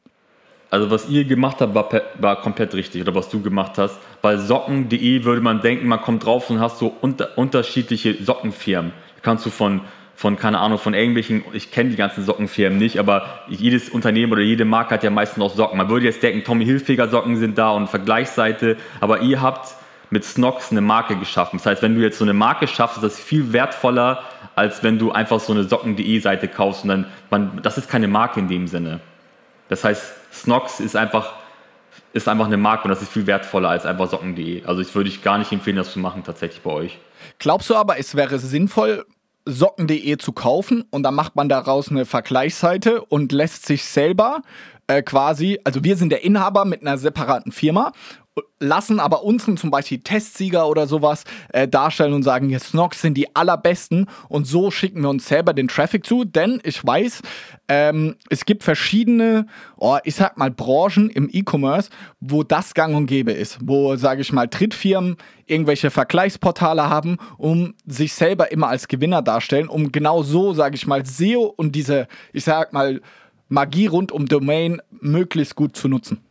[0.73, 3.99] Also was ihr gemacht habt, war, war, komplett richtig, oder was du gemacht hast.
[4.23, 8.93] Bei Socken.de würde man denken, man kommt drauf und hast so unter, unterschiedliche Sockenfirmen.
[9.17, 9.83] Da kannst du von
[10.23, 14.41] von, keine Ahnung, von irgendwelchen, ich kenne die ganzen Sockenfirmen nicht, aber jedes Unternehmen oder
[14.41, 15.77] jede Marke hat ja meistens auch Socken.
[15.77, 19.75] Man würde jetzt denken, Tommy Hilfiger Socken sind da und Vergleichsseite, aber ihr habt
[20.11, 21.59] mit Snox eine Marke geschaffen.
[21.59, 24.23] Das heißt, wenn du jetzt so eine Marke schaffst, ist das viel wertvoller,
[24.55, 28.07] als wenn du einfach so eine Socken.de Seite kaufst und dann, man, das ist keine
[28.07, 29.01] Marke in dem Sinne.
[29.71, 31.33] Das heißt, Snox ist einfach,
[32.13, 34.67] ist einfach eine Marke und das ist viel wertvoller als einfach Socken.de.
[34.67, 36.99] Also ich würde ich gar nicht empfehlen, das zu machen tatsächlich bei euch.
[37.41, 39.05] Glaubst du aber, es wäre sinnvoll,
[39.47, 44.43] socken.de zu kaufen und dann macht man daraus eine Vergleichsseite und lässt sich selber
[44.87, 47.93] äh, quasi, also wir sind der Inhaber mit einer separaten Firma
[48.61, 53.15] lassen aber unseren zum Beispiel Testsieger oder sowas äh, darstellen und sagen, jetzt Snox sind
[53.15, 54.07] die allerbesten.
[54.29, 57.21] Und so schicken wir uns selber den Traffic zu, denn ich weiß,
[57.69, 61.91] ähm, es gibt verschiedene, oh, ich sag mal, Branchen im E-Commerce,
[62.21, 65.17] wo das gang und gäbe ist, wo, sage ich mal, Drittfirmen
[65.47, 70.87] irgendwelche Vergleichsportale haben, um sich selber immer als Gewinner darstellen, um genau so, sage ich
[70.87, 73.03] mal, SEO und diese, ich sag mal,
[73.49, 76.23] Magie rund um Domain möglichst gut zu nutzen.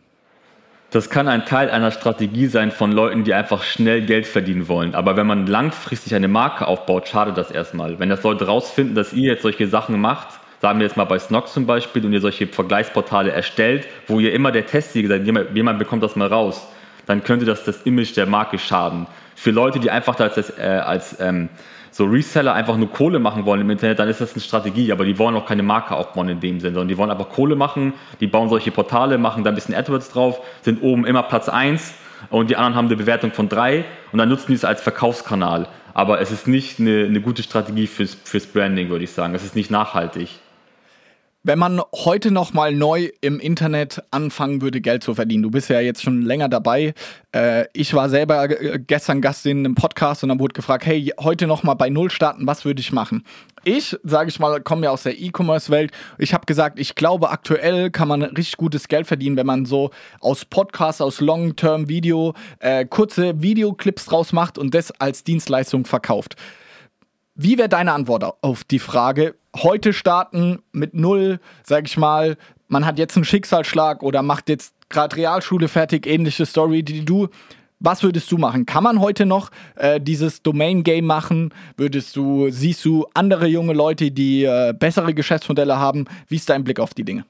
[0.91, 4.93] Das kann ein Teil einer Strategie sein von Leuten, die einfach schnell Geld verdienen wollen.
[4.93, 7.97] Aber wenn man langfristig eine Marke aufbaut, schadet das erstmal.
[7.97, 10.27] Wenn das Leute rausfinden, dass ihr jetzt solche Sachen macht,
[10.59, 14.33] sagen wir jetzt mal bei Snox zum Beispiel, und ihr solche Vergleichsportale erstellt, wo ihr
[14.33, 16.67] immer der Testsieger seid, jemand, bekommt das mal raus,
[17.05, 19.07] dann könnte das das Image der Marke schaden.
[19.35, 21.47] Für Leute, die einfach als, äh, als ähm,
[22.01, 25.05] so Reseller einfach nur Kohle machen wollen im Internet, dann ist das eine Strategie, aber
[25.05, 27.93] die wollen auch keine Marke aufbauen in dem Sinne, sondern die wollen einfach Kohle machen,
[28.19, 31.93] die bauen solche Portale, machen da ein bisschen AdWords drauf, sind oben immer Platz 1
[32.31, 35.67] und die anderen haben eine Bewertung von 3 und dann nutzen die es als Verkaufskanal.
[35.93, 39.35] Aber es ist nicht eine, eine gute Strategie fürs, fürs Branding, würde ich sagen.
[39.35, 40.40] Es ist nicht nachhaltig.
[41.43, 45.71] Wenn man heute noch mal neu im Internet anfangen würde, Geld zu verdienen, du bist
[45.71, 46.93] ja jetzt schon länger dabei.
[47.31, 51.11] Äh, ich war selber äh, gestern Gast in einem Podcast und dann wurde gefragt, hey,
[51.19, 53.23] heute noch mal bei Null starten, was würde ich machen?
[53.63, 55.91] Ich, sage ich mal, komme ja aus der E-Commerce-Welt.
[56.19, 59.89] Ich habe gesagt, ich glaube, aktuell kann man richtig gutes Geld verdienen, wenn man so
[60.19, 66.35] aus Podcasts, aus Long-Term-Video äh, kurze Videoclips draus macht und das als Dienstleistung verkauft.
[67.43, 69.33] Wie wäre deine Antwort auf die Frage?
[69.57, 74.75] Heute starten mit null, sag ich mal, man hat jetzt einen Schicksalsschlag oder macht jetzt
[74.89, 77.29] gerade Realschule fertig, ähnliche Story, die du.
[77.79, 78.67] Was würdest du machen?
[78.67, 81.51] Kann man heute noch äh, dieses Domain-Game machen?
[81.77, 86.05] Würdest du, siehst du andere junge Leute, die äh, bessere Geschäftsmodelle haben?
[86.27, 87.25] Wie ist dein Blick auf die Dinge?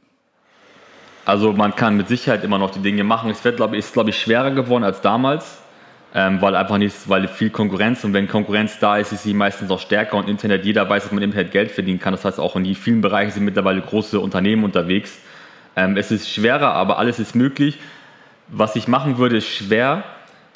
[1.24, 3.30] Also man kann mit Sicherheit immer noch die Dinge machen.
[3.30, 5.61] Es wird, glaube ich, ist, glaube ich, schwerer geworden als damals
[6.14, 9.72] ähm, weil einfach nicht, weil viel Konkurrenz und wenn Konkurrenz da ist, ist sie meistens
[9.72, 12.14] auch stärker und Internet, jeder weiß, dass man im Internet Geld verdienen kann.
[12.14, 15.18] Das heißt, auch in vielen Bereichen sind mittlerweile große Unternehmen unterwegs.
[15.76, 17.78] Ähm, es ist schwerer, aber alles ist möglich.
[18.50, 20.04] Was ich machen würde, ist schwer,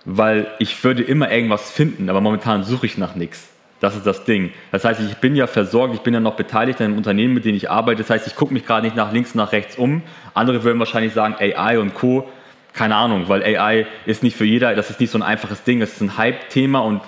[0.04, 3.50] weil ich würde immer irgendwas finden, aber momentan suche ich nach nichts.
[3.80, 4.52] Das ist das Ding.
[4.72, 7.46] Das heißt, ich bin ja versorgt, ich bin ja noch beteiligt an einem Unternehmen, mit
[7.46, 8.02] dem ich arbeite.
[8.02, 10.02] Das heißt, ich gucke mich gerade nicht nach links, nach rechts um.
[10.34, 12.28] Andere würden wahrscheinlich sagen, AI und Co
[12.76, 15.82] keine Ahnung, weil AI ist nicht für jeder, das ist nicht so ein einfaches Ding,
[15.82, 17.02] es ist ein Hype-Thema und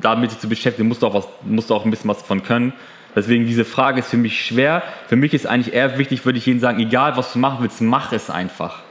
[0.00, 2.42] damit sich zu beschäftigen, musst du, auch was, musst du auch ein bisschen was von
[2.42, 2.72] können.
[3.14, 4.82] Deswegen diese Frage ist für mich schwer.
[5.08, 7.80] Für mich ist eigentlich eher wichtig, würde ich Ihnen sagen, egal was du machen willst,
[7.80, 8.82] mach es einfach.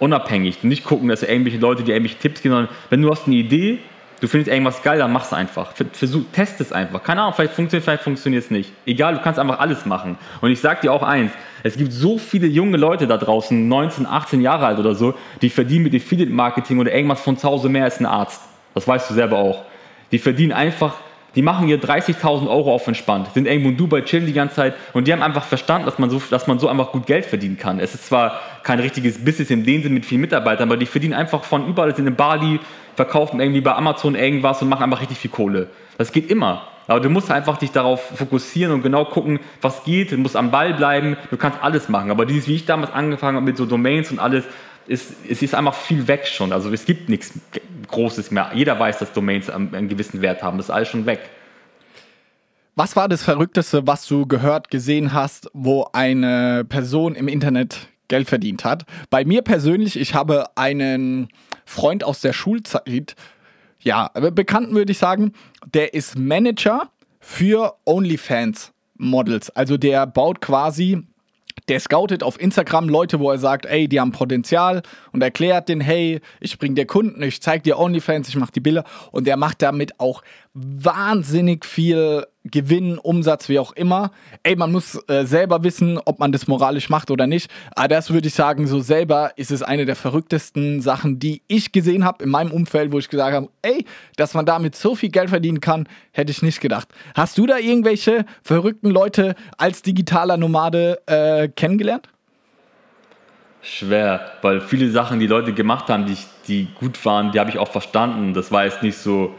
[0.00, 0.64] Unabhängig.
[0.64, 3.78] Nicht gucken, dass irgendwelche Leute dir irgendwelche Tipps geben, sondern wenn du hast eine Idee,
[4.20, 5.72] du findest irgendwas geil, dann mach es einfach.
[5.92, 7.02] Versuch, test es einfach.
[7.02, 8.72] Keine Ahnung, vielleicht funktioniert, vielleicht funktioniert es nicht.
[8.86, 10.18] Egal, du kannst einfach alles machen.
[10.40, 14.06] Und ich sag dir auch eins, es gibt so viele junge Leute da draußen, 19,
[14.06, 17.68] 18 Jahre alt oder so, die verdienen mit Affiliate Marketing oder irgendwas von zu Hause
[17.68, 18.42] mehr als ein Arzt.
[18.74, 19.64] Das weißt du selber auch.
[20.12, 20.94] Die verdienen einfach,
[21.34, 24.74] die machen hier 30.000 Euro auf entspannt, sind irgendwo in Dubai, chillen die ganze Zeit
[24.92, 27.58] und die haben einfach verstanden, dass man, so, dass man so einfach gut Geld verdienen
[27.58, 27.80] kann.
[27.80, 31.14] Es ist zwar kein richtiges Business in dem Sinne mit vielen Mitarbeitern, aber die verdienen
[31.14, 32.60] einfach von überall, sind in Bali,
[32.98, 35.68] verkaufen irgendwie bei Amazon irgendwas und machen einfach richtig viel Kohle.
[35.98, 36.66] Das geht immer.
[36.88, 40.10] Aber du musst einfach dich darauf fokussieren und genau gucken, was geht.
[40.10, 41.16] Du musst am Ball bleiben.
[41.30, 42.10] Du kannst alles machen.
[42.10, 44.42] Aber dieses, wie ich damals angefangen habe mit so Domains und alles,
[44.88, 46.52] ist, es ist einfach viel weg schon.
[46.52, 47.34] Also es gibt nichts
[47.86, 48.50] Großes mehr.
[48.52, 50.56] Jeder weiß, dass Domains einen gewissen Wert haben.
[50.56, 51.20] Das ist alles schon weg.
[52.74, 58.28] Was war das Verrückteste, was du gehört, gesehen hast, wo eine Person im Internet Geld
[58.28, 58.86] verdient hat?
[59.08, 61.28] Bei mir persönlich, ich habe einen
[61.68, 63.14] Freund aus der Schulzeit,
[63.80, 65.32] ja, Bekannten würde ich sagen,
[65.74, 69.50] der ist Manager für OnlyFans Models.
[69.50, 71.04] Also der baut quasi
[71.68, 75.80] der scoutet auf Instagram Leute, wo er sagt, ey, die haben Potenzial und erklärt den,
[75.80, 79.36] hey, ich bring dir Kunden, ich zeig dir OnlyFans, ich mach die Bilder und der
[79.36, 80.22] macht damit auch
[80.54, 84.10] wahnsinnig viel Gewinn, Umsatz, wie auch immer.
[84.42, 87.50] Ey, man muss äh, selber wissen, ob man das moralisch macht oder nicht.
[87.76, 91.72] Aber das würde ich sagen, so selber ist es eine der verrücktesten Sachen, die ich
[91.72, 93.84] gesehen habe in meinem Umfeld, wo ich gesagt habe, ey,
[94.16, 96.88] dass man damit so viel Geld verdienen kann, hätte ich nicht gedacht.
[97.14, 102.08] Hast du da irgendwelche verrückten Leute als digitaler Nomade äh, kennengelernt?
[103.60, 107.58] Schwer, weil viele Sachen, die Leute gemacht haben, die, die gut waren, die habe ich
[107.58, 108.32] auch verstanden.
[108.32, 109.34] Das war jetzt nicht so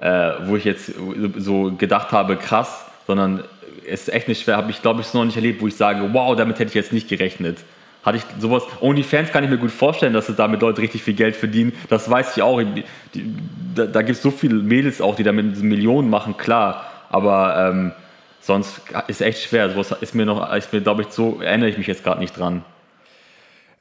[0.00, 0.92] äh, wo ich jetzt
[1.36, 3.44] so gedacht habe, krass, sondern
[3.86, 6.08] es ist echt nicht schwer, habe ich glaube ich noch nicht erlebt, wo ich sage,
[6.12, 7.58] wow, damit hätte ich jetzt nicht gerechnet.
[8.02, 11.36] Hatte ich sowas, OnlyFans kann ich mir gut vorstellen, dass damit Leute richtig viel Geld
[11.36, 11.72] verdienen.
[11.90, 12.62] Das weiß ich auch.
[13.74, 16.86] Da, da gibt es so viele Mädels auch, die damit Millionen machen, klar.
[17.10, 17.92] Aber ähm,
[18.40, 19.68] sonst ist es echt schwer.
[19.68, 22.38] Sowas ist mir noch, ist mir, glaube ich, so erinnere ich mich jetzt gerade nicht
[22.38, 22.64] dran.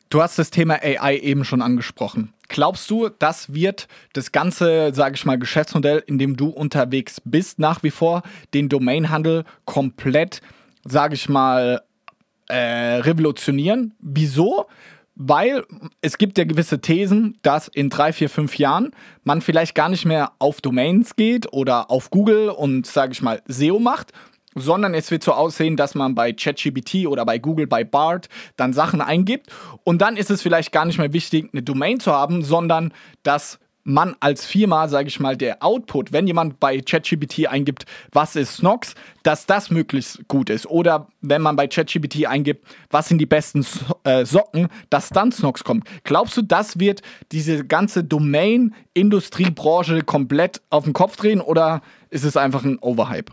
[0.09, 2.33] Du hast das Thema AI eben schon angesprochen.
[2.49, 7.59] Glaubst du, das wird das ganze, sage ich mal, Geschäftsmodell, in dem du unterwegs bist,
[7.59, 10.41] nach wie vor den Domainhandel komplett,
[10.83, 11.83] sage ich mal,
[12.47, 13.93] äh, revolutionieren?
[13.99, 14.65] Wieso?
[15.13, 15.65] Weil
[16.01, 18.91] es gibt ja gewisse Thesen, dass in drei, vier, fünf Jahren
[19.23, 23.41] man vielleicht gar nicht mehr auf Domains geht oder auf Google und, sage ich mal,
[23.47, 24.11] SEO macht,
[24.55, 28.73] sondern es wird so aussehen, dass man bei ChatGPT oder bei Google, bei BART dann
[28.73, 29.47] Sachen eingibt
[29.83, 33.59] und dann ist es vielleicht gar nicht mehr wichtig, eine Domain zu haben, sondern dass
[33.83, 38.57] man als Firma, sage ich mal, der Output, wenn jemand bei ChatGPT eingibt, was ist
[38.57, 40.67] Snox, dass das möglichst gut ist.
[40.67, 43.65] Oder wenn man bei ChatGPT eingibt, was sind die besten
[44.03, 45.87] äh, Socken, dass dann Snox kommt.
[46.03, 52.37] Glaubst du, das wird diese ganze Domain-Industriebranche komplett auf den Kopf drehen oder ist es
[52.37, 53.31] einfach ein Overhype?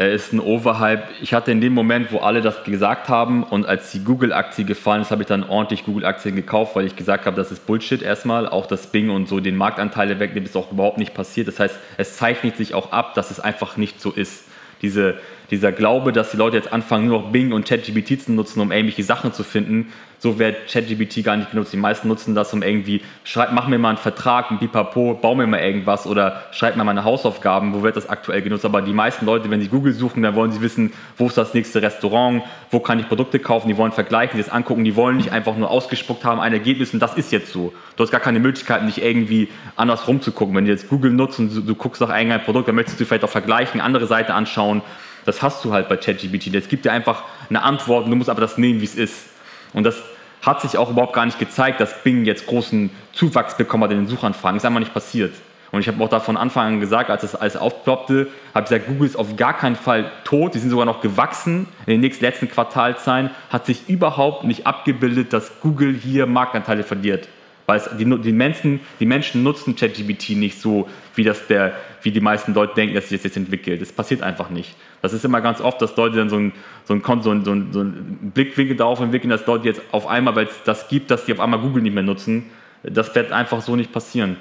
[0.00, 1.02] Er ist ein Overhype.
[1.20, 5.02] Ich hatte in dem Moment, wo alle das gesagt haben und als die Google-Aktie gefallen
[5.02, 8.48] ist, habe ich dann ordentlich Google-Aktien gekauft, weil ich gesagt habe, das ist Bullshit erstmal.
[8.48, 11.48] Auch das Bing und so den Marktanteile wegnimmt, ist auch überhaupt nicht passiert.
[11.48, 14.44] Das heißt, es zeichnet sich auch ab, dass es einfach nicht so ist.
[14.82, 15.18] Diese,
[15.50, 18.70] dieser Glaube, dass die Leute jetzt anfangen, nur noch Bing und ChatGPT zu nutzen, um
[18.70, 21.72] irgendwelche Sachen zu finden, so wird ChatGPT gar nicht genutzt.
[21.72, 25.34] Die meisten nutzen das, um irgendwie, schreib, mach mir mal einen Vertrag, ein Pipapo, bau
[25.34, 28.64] mir mal irgendwas oder schreib mir meine Hausaufgaben, wo wird das aktuell genutzt.
[28.64, 31.54] Aber die meisten Leute, wenn sie Google suchen, dann wollen sie wissen, wo ist das
[31.54, 35.18] nächste Restaurant, wo kann ich Produkte kaufen, die wollen vergleichen, die das angucken, die wollen
[35.18, 37.72] nicht einfach nur ausgespuckt haben, ein Ergebnis und das ist jetzt so.
[37.96, 40.54] Du hast gar keine Möglichkeit, nicht irgendwie anders rumzugucken.
[40.54, 43.04] Wenn du jetzt Google nutzt und du, du guckst nach irgendeinem Produkt, dann möchtest du
[43.04, 44.82] vielleicht auch vergleichen, andere Seite anschauen.
[45.28, 46.54] Das hast du halt bei ChatGPT.
[46.54, 49.26] Es gibt dir einfach eine Antwort und du musst aber das nehmen, wie es ist.
[49.74, 50.02] Und das
[50.40, 53.98] hat sich auch überhaupt gar nicht gezeigt, dass Bing jetzt großen Zuwachs bekommen hat in
[53.98, 54.56] den Suchanfragen.
[54.56, 55.34] Ist einfach nicht passiert.
[55.70, 58.70] Und ich habe auch da von Anfang an gesagt, als das alles aufploppte, habe ich
[58.70, 60.54] gesagt, Google ist auf gar keinen Fall tot.
[60.54, 63.28] Die sind sogar noch gewachsen in den nächsten letzten Quartalzahlen.
[63.50, 67.28] Hat sich überhaupt nicht abgebildet, dass Google hier Marktanteile verliert.
[67.68, 72.10] Weil es, die, die, Menschen, die Menschen nutzen ChatGPT nicht so, wie, das der, wie
[72.10, 73.82] die meisten Leute denken, dass sich das jetzt entwickelt.
[73.82, 74.74] Das passiert einfach nicht.
[75.02, 76.52] Das ist immer ganz oft, dass Leute dann so einen
[76.86, 80.06] so ein, so ein, so ein, so ein Blickwinkel darauf entwickeln, dass Leute jetzt auf
[80.06, 82.46] einmal, weil es das gibt, dass die auf einmal Google nicht mehr nutzen.
[82.82, 84.38] Das wird einfach so nicht passieren.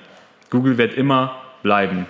[0.50, 2.06] Google wird immer bleiben.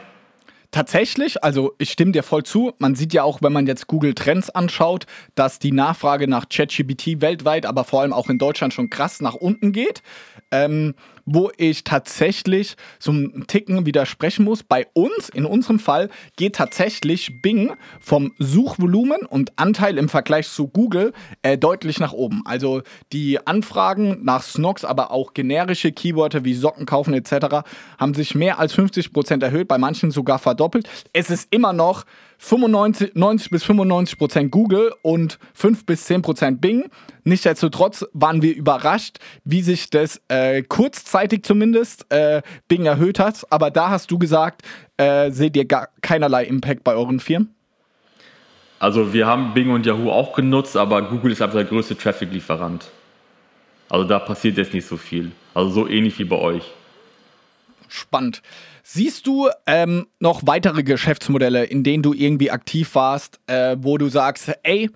[0.78, 2.72] Tatsächlich, also ich stimme dir voll zu.
[2.78, 7.20] Man sieht ja auch, wenn man jetzt Google Trends anschaut, dass die Nachfrage nach ChatGPT
[7.20, 10.04] weltweit, aber vor allem auch in Deutschland schon krass nach unten geht.
[10.52, 10.94] Ähm,
[11.28, 14.64] wo ich tatsächlich so einen Ticken widersprechen muss.
[14.64, 20.70] Bei uns, in unserem Fall, geht tatsächlich Bing vom Suchvolumen und Anteil im Vergleich zu
[20.70, 22.44] Google äh, deutlich nach oben.
[22.46, 27.68] Also die Anfragen nach Snox, aber auch generische Keywörter wie Socken kaufen etc.
[28.00, 30.90] haben sich mehr als 50 Prozent erhöht, bei manchen sogar verdoppelt.
[31.12, 32.06] Es ist immer noch
[32.40, 36.90] 95, 90 bis 95 Prozent Google und 5 bis 10 Prozent Bing.
[37.24, 43.46] Nichtsdestotrotz waren wir überrascht, wie sich das äh, kurzzeitig zumindest äh, Bing erhöht hat.
[43.50, 44.62] Aber da hast du gesagt,
[44.98, 47.54] äh, seht ihr gar keinerlei Impact bei euren Firmen?
[48.80, 52.90] Also wir haben Bing und Yahoo auch genutzt, aber Google ist einfach der größte Traffic-Lieferant.
[53.90, 55.32] Also da passiert jetzt nicht so viel.
[55.54, 56.64] Also so ähnlich wie bei euch.
[57.88, 58.42] Spannend.
[58.84, 64.10] Siehst du ähm, noch weitere Geschäftsmodelle, in denen du irgendwie aktiv warst, äh, wo du
[64.10, 64.90] sagst, ey,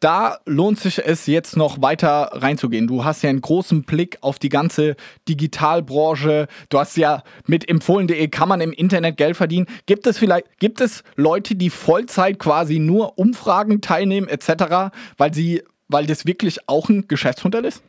[0.00, 2.86] da lohnt sich es jetzt noch weiter reinzugehen.
[2.86, 4.96] Du hast ja einen großen Blick auf die ganze
[5.28, 6.46] Digitalbranche.
[6.68, 9.66] Du hast ja mit empfohlen.de kann man im Internet Geld verdienen.
[9.86, 15.62] Gibt es vielleicht, gibt es Leute, die Vollzeit quasi nur Umfragen teilnehmen etc., weil sie,
[15.88, 17.82] weil das wirklich auch ein Geschäftsmodell ist?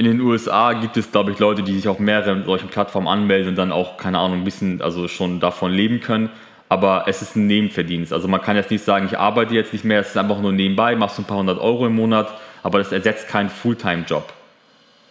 [0.00, 3.50] in den USA gibt es, glaube ich, Leute, die sich auf mehreren solchen Plattformen anmelden
[3.50, 6.30] und dann auch, keine Ahnung, ein bisschen, also schon davon leben können.
[6.70, 8.12] Aber es ist ein Nebenverdienst.
[8.12, 10.52] Also man kann jetzt nicht sagen, ich arbeite jetzt nicht mehr, es ist einfach nur
[10.52, 14.32] nebenbei, machst du ein paar hundert Euro im Monat, aber das ersetzt keinen Fulltime-Job.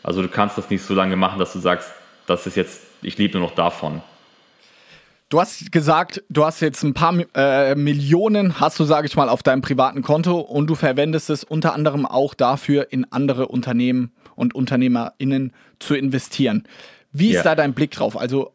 [0.01, 1.91] Also du kannst das nicht so lange machen, dass du sagst,
[2.27, 4.01] das ist jetzt, ich lebe nur noch davon.
[5.27, 9.27] Du hast gesagt, du hast jetzt ein paar äh, Millionen, hast du, sage ich mal,
[9.27, 14.11] auf deinem privaten Konto und du verwendest es unter anderem auch dafür, in andere Unternehmen
[14.35, 16.63] und UnternehmerInnen zu investieren.
[17.11, 18.17] Wie ist da dein Blick drauf?
[18.17, 18.51] Also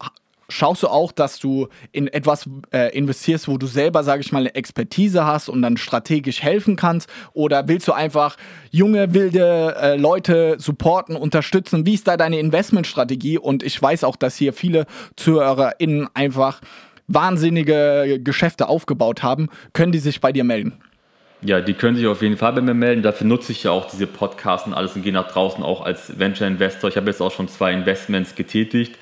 [0.49, 4.39] schaust du auch, dass du in etwas äh, investierst, wo du selber, sage ich mal,
[4.39, 7.09] eine Expertise hast und dann strategisch helfen kannst?
[7.33, 8.37] Oder willst du einfach
[8.71, 11.85] junge, wilde äh, Leute supporten, unterstützen?
[11.85, 13.37] Wie ist da deine Investmentstrategie?
[13.37, 16.61] Und ich weiß auch, dass hier viele ZuhörerInnen einfach
[17.07, 19.49] wahnsinnige Geschäfte aufgebaut haben.
[19.73, 20.73] Können die sich bei dir melden?
[21.41, 23.03] Ja, die können sich auf jeden Fall bei mir melden.
[23.03, 26.17] Dafür nutze ich ja auch diese Podcasts und alles und gehe nach draußen auch als
[26.17, 26.89] Venture Investor.
[26.89, 28.97] Ich habe jetzt auch schon zwei Investments getätigt.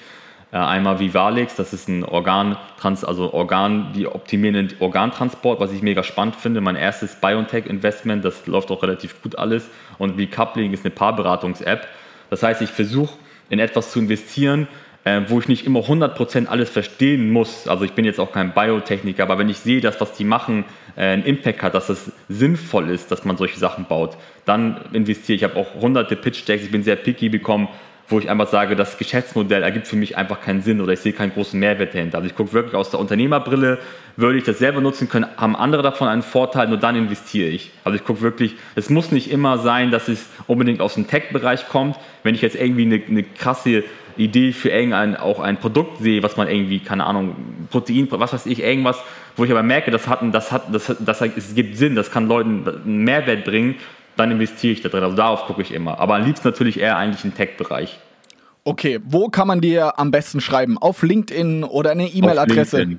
[0.54, 5.82] Äh, einmal Vivalix, das ist ein Organ, also Organ, die optimieren den Organtransport, was ich
[5.82, 6.62] mega spannend finde.
[6.62, 9.68] Mein erstes Biotech-Investment, das läuft auch relativ gut alles.
[9.98, 11.88] Und Recoupling ist eine Paarberatungs-App.
[12.30, 13.18] Das heißt, ich versuche
[13.50, 14.68] in etwas zu investieren,
[15.06, 17.68] äh, wo ich nicht immer 100% alles verstehen muss.
[17.68, 20.66] Also ich bin jetzt auch kein Biotechniker, aber wenn ich sehe, dass was die machen
[20.96, 25.36] äh, einen Impact hat, dass es sinnvoll ist, dass man solche Sachen baut, dann investiere
[25.36, 25.42] ich.
[25.42, 27.70] Ich habe auch hunderte Pitch-Decks, ich bin sehr picky bekommen,
[28.10, 31.14] wo ich einfach sage, das Geschäftsmodell ergibt für mich einfach keinen Sinn oder ich sehe
[31.14, 32.18] keinen großen Mehrwert dahinter.
[32.18, 33.80] Also ich gucke wirklich aus der Unternehmerbrille,
[34.18, 37.72] würde ich das selber nutzen können, haben andere davon einen Vorteil, nur dann investiere ich.
[37.84, 41.70] Also ich gucke wirklich, es muss nicht immer sein, dass es unbedingt aus dem Tech-Bereich
[41.70, 41.98] kommt.
[42.24, 43.84] Wenn ich jetzt irgendwie eine, eine krasse
[44.18, 47.36] Idee für irgendein auch ein Produkt sehe, was man irgendwie, keine Ahnung,
[47.72, 49.02] Protein, was weiß ich, irgendwas,
[49.36, 52.28] wo ich aber merke, das hat, das hat, das, das, es gibt Sinn, das kann
[52.28, 53.76] Leuten einen Mehrwert bringen,
[54.16, 55.04] dann investiere ich da drin.
[55.04, 56.00] Also darauf gucke ich immer.
[56.00, 58.00] Aber am liebsten natürlich eher eigentlich im Tech-Bereich.
[58.66, 60.78] Okay, wo kann man dir am besten schreiben?
[60.78, 62.98] Auf LinkedIn oder eine E-Mail-Adresse?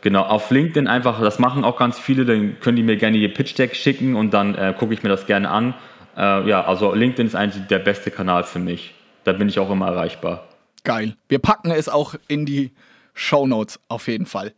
[0.00, 3.32] Genau, auf LinkedIn einfach, das machen auch ganz viele, dann können die mir gerne ihr
[3.32, 5.74] Pitch-Deck schicken und dann äh, gucke ich mir das gerne an.
[6.16, 8.94] Äh, ja, also LinkedIn ist eigentlich der beste Kanal für mich.
[9.24, 10.48] Da bin ich auch immer erreichbar.
[10.84, 11.16] Geil.
[11.28, 12.72] Wir packen es auch in die
[13.14, 14.52] Show Notes auf jeden Fall.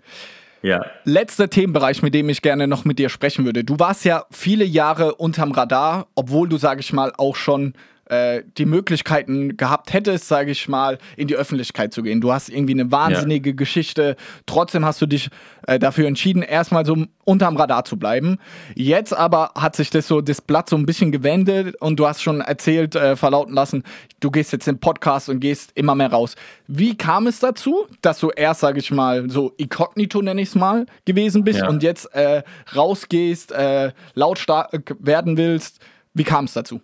[0.62, 0.84] Ja.
[1.04, 3.64] Letzter Themenbereich, mit dem ich gerne noch mit dir sprechen würde.
[3.64, 7.74] Du warst ja viele Jahre unterm Radar, obwohl du, sage ich mal, auch schon
[8.09, 12.20] äh, die Möglichkeiten gehabt hättest, sage ich mal, in die Öffentlichkeit zu gehen.
[12.20, 13.56] Du hast irgendwie eine wahnsinnige ja.
[13.56, 14.16] Geschichte.
[14.46, 15.30] Trotzdem hast du dich
[15.66, 18.38] äh, dafür entschieden, erstmal so unterm Radar zu bleiben.
[18.74, 22.22] Jetzt aber hat sich das so das Blatt so ein bisschen gewendet und du hast
[22.22, 23.82] schon erzählt, äh, verlauten lassen,
[24.20, 26.34] du gehst jetzt in den Podcast und gehst immer mehr raus.
[26.66, 30.54] Wie kam es dazu, dass du erst, sage ich mal, so inkognito nenne ich es
[30.54, 31.68] mal, gewesen bist ja.
[31.68, 32.42] und jetzt äh,
[32.74, 35.80] rausgehst, äh, lautstark werden willst?
[36.14, 36.80] Wie kam es dazu?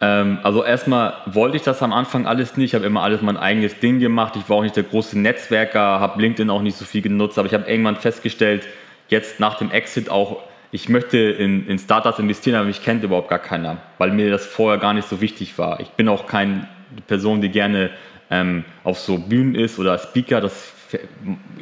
[0.00, 2.70] Ähm, also erstmal wollte ich das am Anfang alles nicht.
[2.70, 4.34] Ich habe immer alles mein eigenes Ding gemacht.
[4.36, 7.38] Ich war auch nicht der große Netzwerker, habe LinkedIn auch nicht so viel genutzt.
[7.38, 8.66] Aber ich habe irgendwann festgestellt,
[9.08, 10.42] jetzt nach dem Exit auch,
[10.72, 14.46] ich möchte in, in Startups investieren, aber mich kennt überhaupt gar keiner, weil mir das
[14.46, 15.80] vorher gar nicht so wichtig war.
[15.80, 16.68] Ich bin auch keine
[17.08, 17.90] Person, die gerne
[18.30, 20.40] ähm, auf so Bühnen ist oder Speaker.
[20.40, 20.72] Das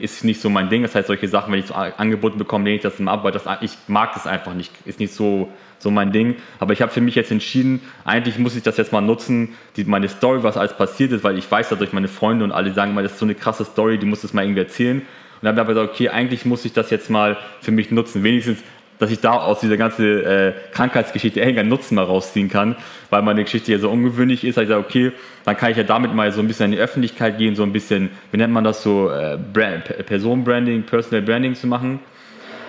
[0.01, 0.83] ist nicht so mein Ding.
[0.83, 3.33] Das heißt, solche Sachen, wenn ich so Angebote bekomme, lehne ich das immer ab, weil
[3.33, 4.73] das, ich mag das einfach nicht.
[4.85, 6.37] Ist nicht so so mein Ding.
[6.59, 9.85] Aber ich habe für mich jetzt entschieden, eigentlich muss ich das jetzt mal nutzen, die,
[9.85, 12.95] meine Story, was alles passiert ist, weil ich weiß dadurch meine Freunde und alle sagen
[12.95, 14.99] mal, das ist so eine krasse Story, die muss das mal irgendwie erzählen.
[14.99, 18.25] Und dann habe ich gesagt, okay, eigentlich muss ich das jetzt mal für mich nutzen.
[18.25, 18.59] Wenigstens,
[18.99, 22.75] dass ich da aus dieser ganzen äh, Krankheitsgeschichte irgendeinen Nutzen mal rausziehen kann,
[23.11, 24.57] weil meine Geschichte ja so ungewöhnlich ist.
[24.57, 25.13] Da ich sage, okay,
[25.45, 27.73] dann kann ich ja damit mal so ein bisschen in die Öffentlichkeit gehen, so ein
[27.73, 32.01] bisschen, wie nennt man das so, äh, Personenbranding, Personal Branding zu machen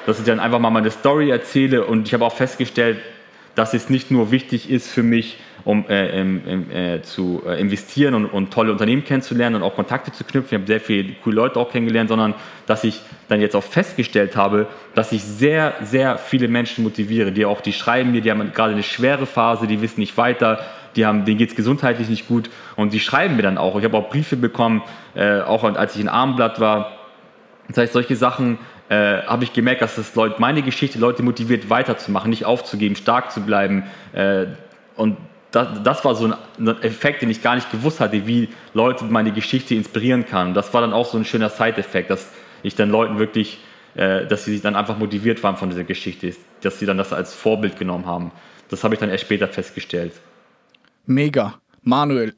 [0.10, 2.98] dass ich dann einfach mal meine Story erzähle und ich habe auch festgestellt,
[3.56, 8.26] dass es nicht nur wichtig ist für mich, um äh, äh, zu äh, investieren und,
[8.26, 10.50] und, tolle Unternehmen kennenzulernen und auch Kontakte zu knüpfen.
[10.50, 12.34] Ich habe sehr viele coole Leute auch kennengelernt, sondern
[12.66, 17.46] dass ich dann jetzt auch festgestellt habe, dass ich sehr, sehr viele Menschen motiviere, die
[17.46, 21.06] auch, die schreiben mir, die haben gerade eine schwere Phase, die wissen nicht weiter, die
[21.06, 23.78] haben, denen geht es gesundheitlich nicht gut und die schreiben mir dann auch.
[23.78, 24.82] Ich habe auch Briefe bekommen,
[25.14, 26.94] äh, auch als ich in Armblatt war.
[27.68, 28.58] Das heißt, solche Sachen
[28.90, 33.32] äh, habe ich gemerkt, dass das Leute, meine Geschichte Leute motiviert, weiterzumachen, nicht aufzugeben, stark
[33.32, 33.84] zu bleiben.
[34.14, 34.48] Äh,
[34.96, 35.18] und
[35.52, 39.32] das, das, war so ein, Effekt, den ich gar nicht gewusst hatte, wie Leute meine
[39.32, 40.54] Geschichte inspirieren kann.
[40.54, 42.30] Das war dann auch so ein schöner Side-Effekt, dass
[42.64, 43.60] ich dann Leuten wirklich,
[43.96, 47.14] äh, dass sie sich dann einfach motiviert waren von dieser Geschichte, dass sie dann das
[47.14, 48.32] als Vorbild genommen haben.
[48.70, 50.14] Das habe ich dann erst später festgestellt.
[51.06, 51.56] Mega.
[51.82, 52.36] Manuel,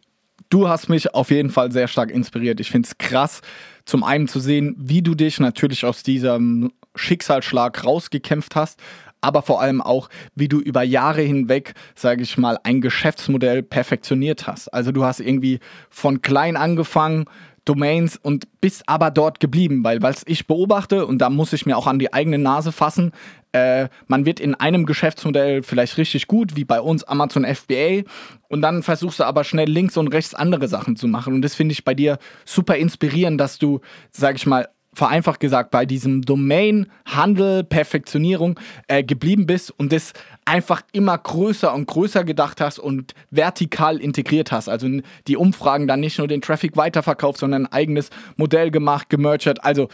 [0.50, 2.60] du hast mich auf jeden Fall sehr stark inspiriert.
[2.60, 3.42] Ich finde es krass,
[3.86, 8.80] zum einen zu sehen, wie du dich natürlich aus diesem Schicksalsschlag rausgekämpft hast,
[9.22, 14.48] aber vor allem auch, wie du über Jahre hinweg, sage ich mal, ein Geschäftsmodell perfektioniert
[14.48, 14.68] hast.
[14.74, 15.60] Also du hast irgendwie
[15.90, 17.26] von klein angefangen,
[17.66, 21.78] Domains und bist aber dort geblieben, weil was ich beobachte, und da muss ich mir
[21.78, 23.12] auch an die eigene Nase fassen,
[23.52, 28.04] äh, man wird in einem Geschäftsmodell vielleicht richtig gut, wie bei uns Amazon FBA,
[28.50, 31.34] und dann versuchst du aber schnell links und rechts andere Sachen zu machen.
[31.34, 33.82] Und das finde ich bei dir super inspirierend, dass du,
[34.12, 40.12] sag ich mal, vereinfacht gesagt, bei diesem Domain, Handel, Perfektionierung äh, geblieben bist und das
[40.44, 44.68] einfach immer größer und größer gedacht hast und vertikal integriert hast.
[44.68, 44.90] Also
[45.28, 49.64] die Umfragen dann nicht nur den Traffic weiterverkauft, sondern ein eigenes Modell gemacht, gemergert.
[49.64, 49.88] Also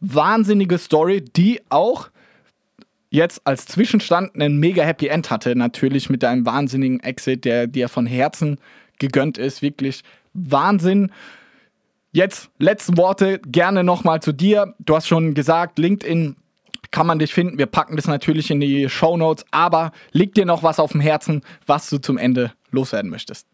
[0.00, 2.10] wahnsinnige Story, die auch
[3.08, 5.56] jetzt als Zwischenstand einen mega Happy End hatte.
[5.56, 8.58] Natürlich mit deinem wahnsinnigen Exit, der dir von Herzen
[8.98, 9.62] gegönnt ist.
[9.62, 10.02] Wirklich
[10.34, 11.10] Wahnsinn.
[12.14, 14.74] Jetzt letzten Worte gerne nochmal zu dir.
[14.78, 16.36] Du hast schon gesagt, LinkedIn
[16.90, 17.56] kann man dich finden.
[17.56, 19.46] Wir packen das natürlich in die Show Notes.
[19.50, 23.46] Aber liegt dir noch was auf dem Herzen, was du zum Ende loswerden möchtest?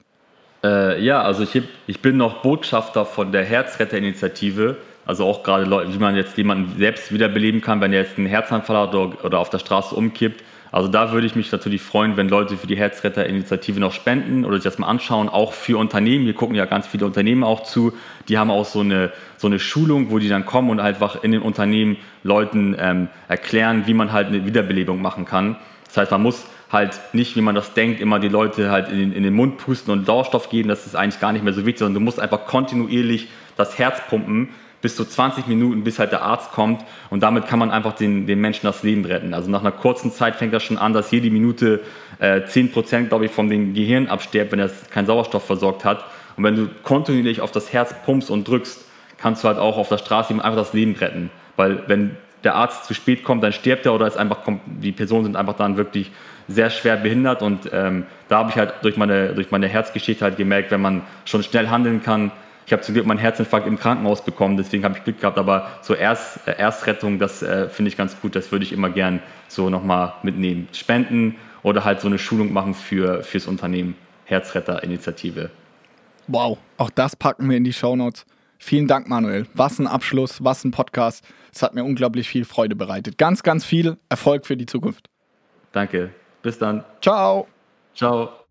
[0.65, 4.77] Äh, ja, also ich, ich, bin noch Botschafter von der Herzretterinitiative.
[5.07, 8.27] Also auch gerade Leute, wie man jetzt jemanden selbst wiederbeleben kann, wenn er jetzt einen
[8.27, 8.95] Herzanfall hat
[9.25, 10.43] oder auf der Straße umkippt.
[10.71, 14.57] Also da würde ich mich natürlich freuen, wenn Leute für die Herzretterinitiative noch spenden oder
[14.57, 16.25] sich das mal anschauen, auch für Unternehmen.
[16.25, 17.93] Hier gucken ja ganz viele Unternehmen auch zu.
[18.29, 21.33] Die haben auch so eine, so eine Schulung, wo die dann kommen und einfach in
[21.33, 25.57] den Unternehmen Leuten ähm, erklären, wie man halt eine Wiederbelebung machen kann.
[25.87, 28.99] Das heißt, man muss halt nicht, wie man das denkt, immer die Leute halt in
[28.99, 30.69] den, in den Mund pusten und Sauerstoff geben.
[30.69, 34.01] Das ist eigentlich gar nicht mehr so wichtig, sondern du musst einfach kontinuierlich das Herz
[34.09, 34.51] pumpen,
[34.81, 36.85] bis zu 20 Minuten, bis halt der Arzt kommt.
[37.11, 39.35] Und damit kann man einfach den, den Menschen das Leben retten.
[39.35, 41.81] Also nach einer kurzen Zeit fängt das schon an, dass jede Minute
[42.21, 46.05] äh, 10%, glaube ich, vom Gehirn absterbt, wenn er keinen Sauerstoff versorgt hat.
[46.37, 48.85] Und wenn du kontinuierlich auf das Herz pumpst und drückst,
[49.19, 51.31] kannst du halt auch auf der Straße einfach das Leben retten.
[51.57, 55.25] Weil wenn der Arzt zu spät kommt, dann stirbt er oder ist einfach, die Personen
[55.25, 56.13] sind einfach dann wirklich
[56.47, 57.43] sehr schwer behindert.
[57.43, 61.03] Und ähm, da habe ich halt durch meine, durch meine Herzgeschichte halt gemerkt, wenn man
[61.25, 62.31] schon schnell handeln kann,
[62.69, 65.39] ich habe zum Glück meinen Herzinfarkt im Krankenhaus bekommen, deswegen habe ich Glück gehabt.
[65.39, 68.37] Aber so Erst, äh, Erstrettung, das äh, finde ich ganz gut.
[68.37, 70.69] Das würde ich immer gern so nochmal mitnehmen.
[70.73, 73.97] Spenden oder halt so eine Schulung machen für, fürs Unternehmen.
[74.27, 75.49] Herzretterinitiative.
[76.27, 78.27] Wow, auch das packen wir in die Shownotes.
[78.59, 79.47] Vielen Dank, Manuel.
[79.55, 81.25] Was ein Abschluss, was ein Podcast.
[81.55, 83.17] Es hat mir unglaublich viel Freude bereitet.
[83.17, 85.09] Ganz, ganz viel Erfolg für die Zukunft.
[85.73, 86.11] Danke.
[86.43, 86.85] Bis dann.
[87.01, 87.47] Ciao.
[87.95, 88.48] Ciao.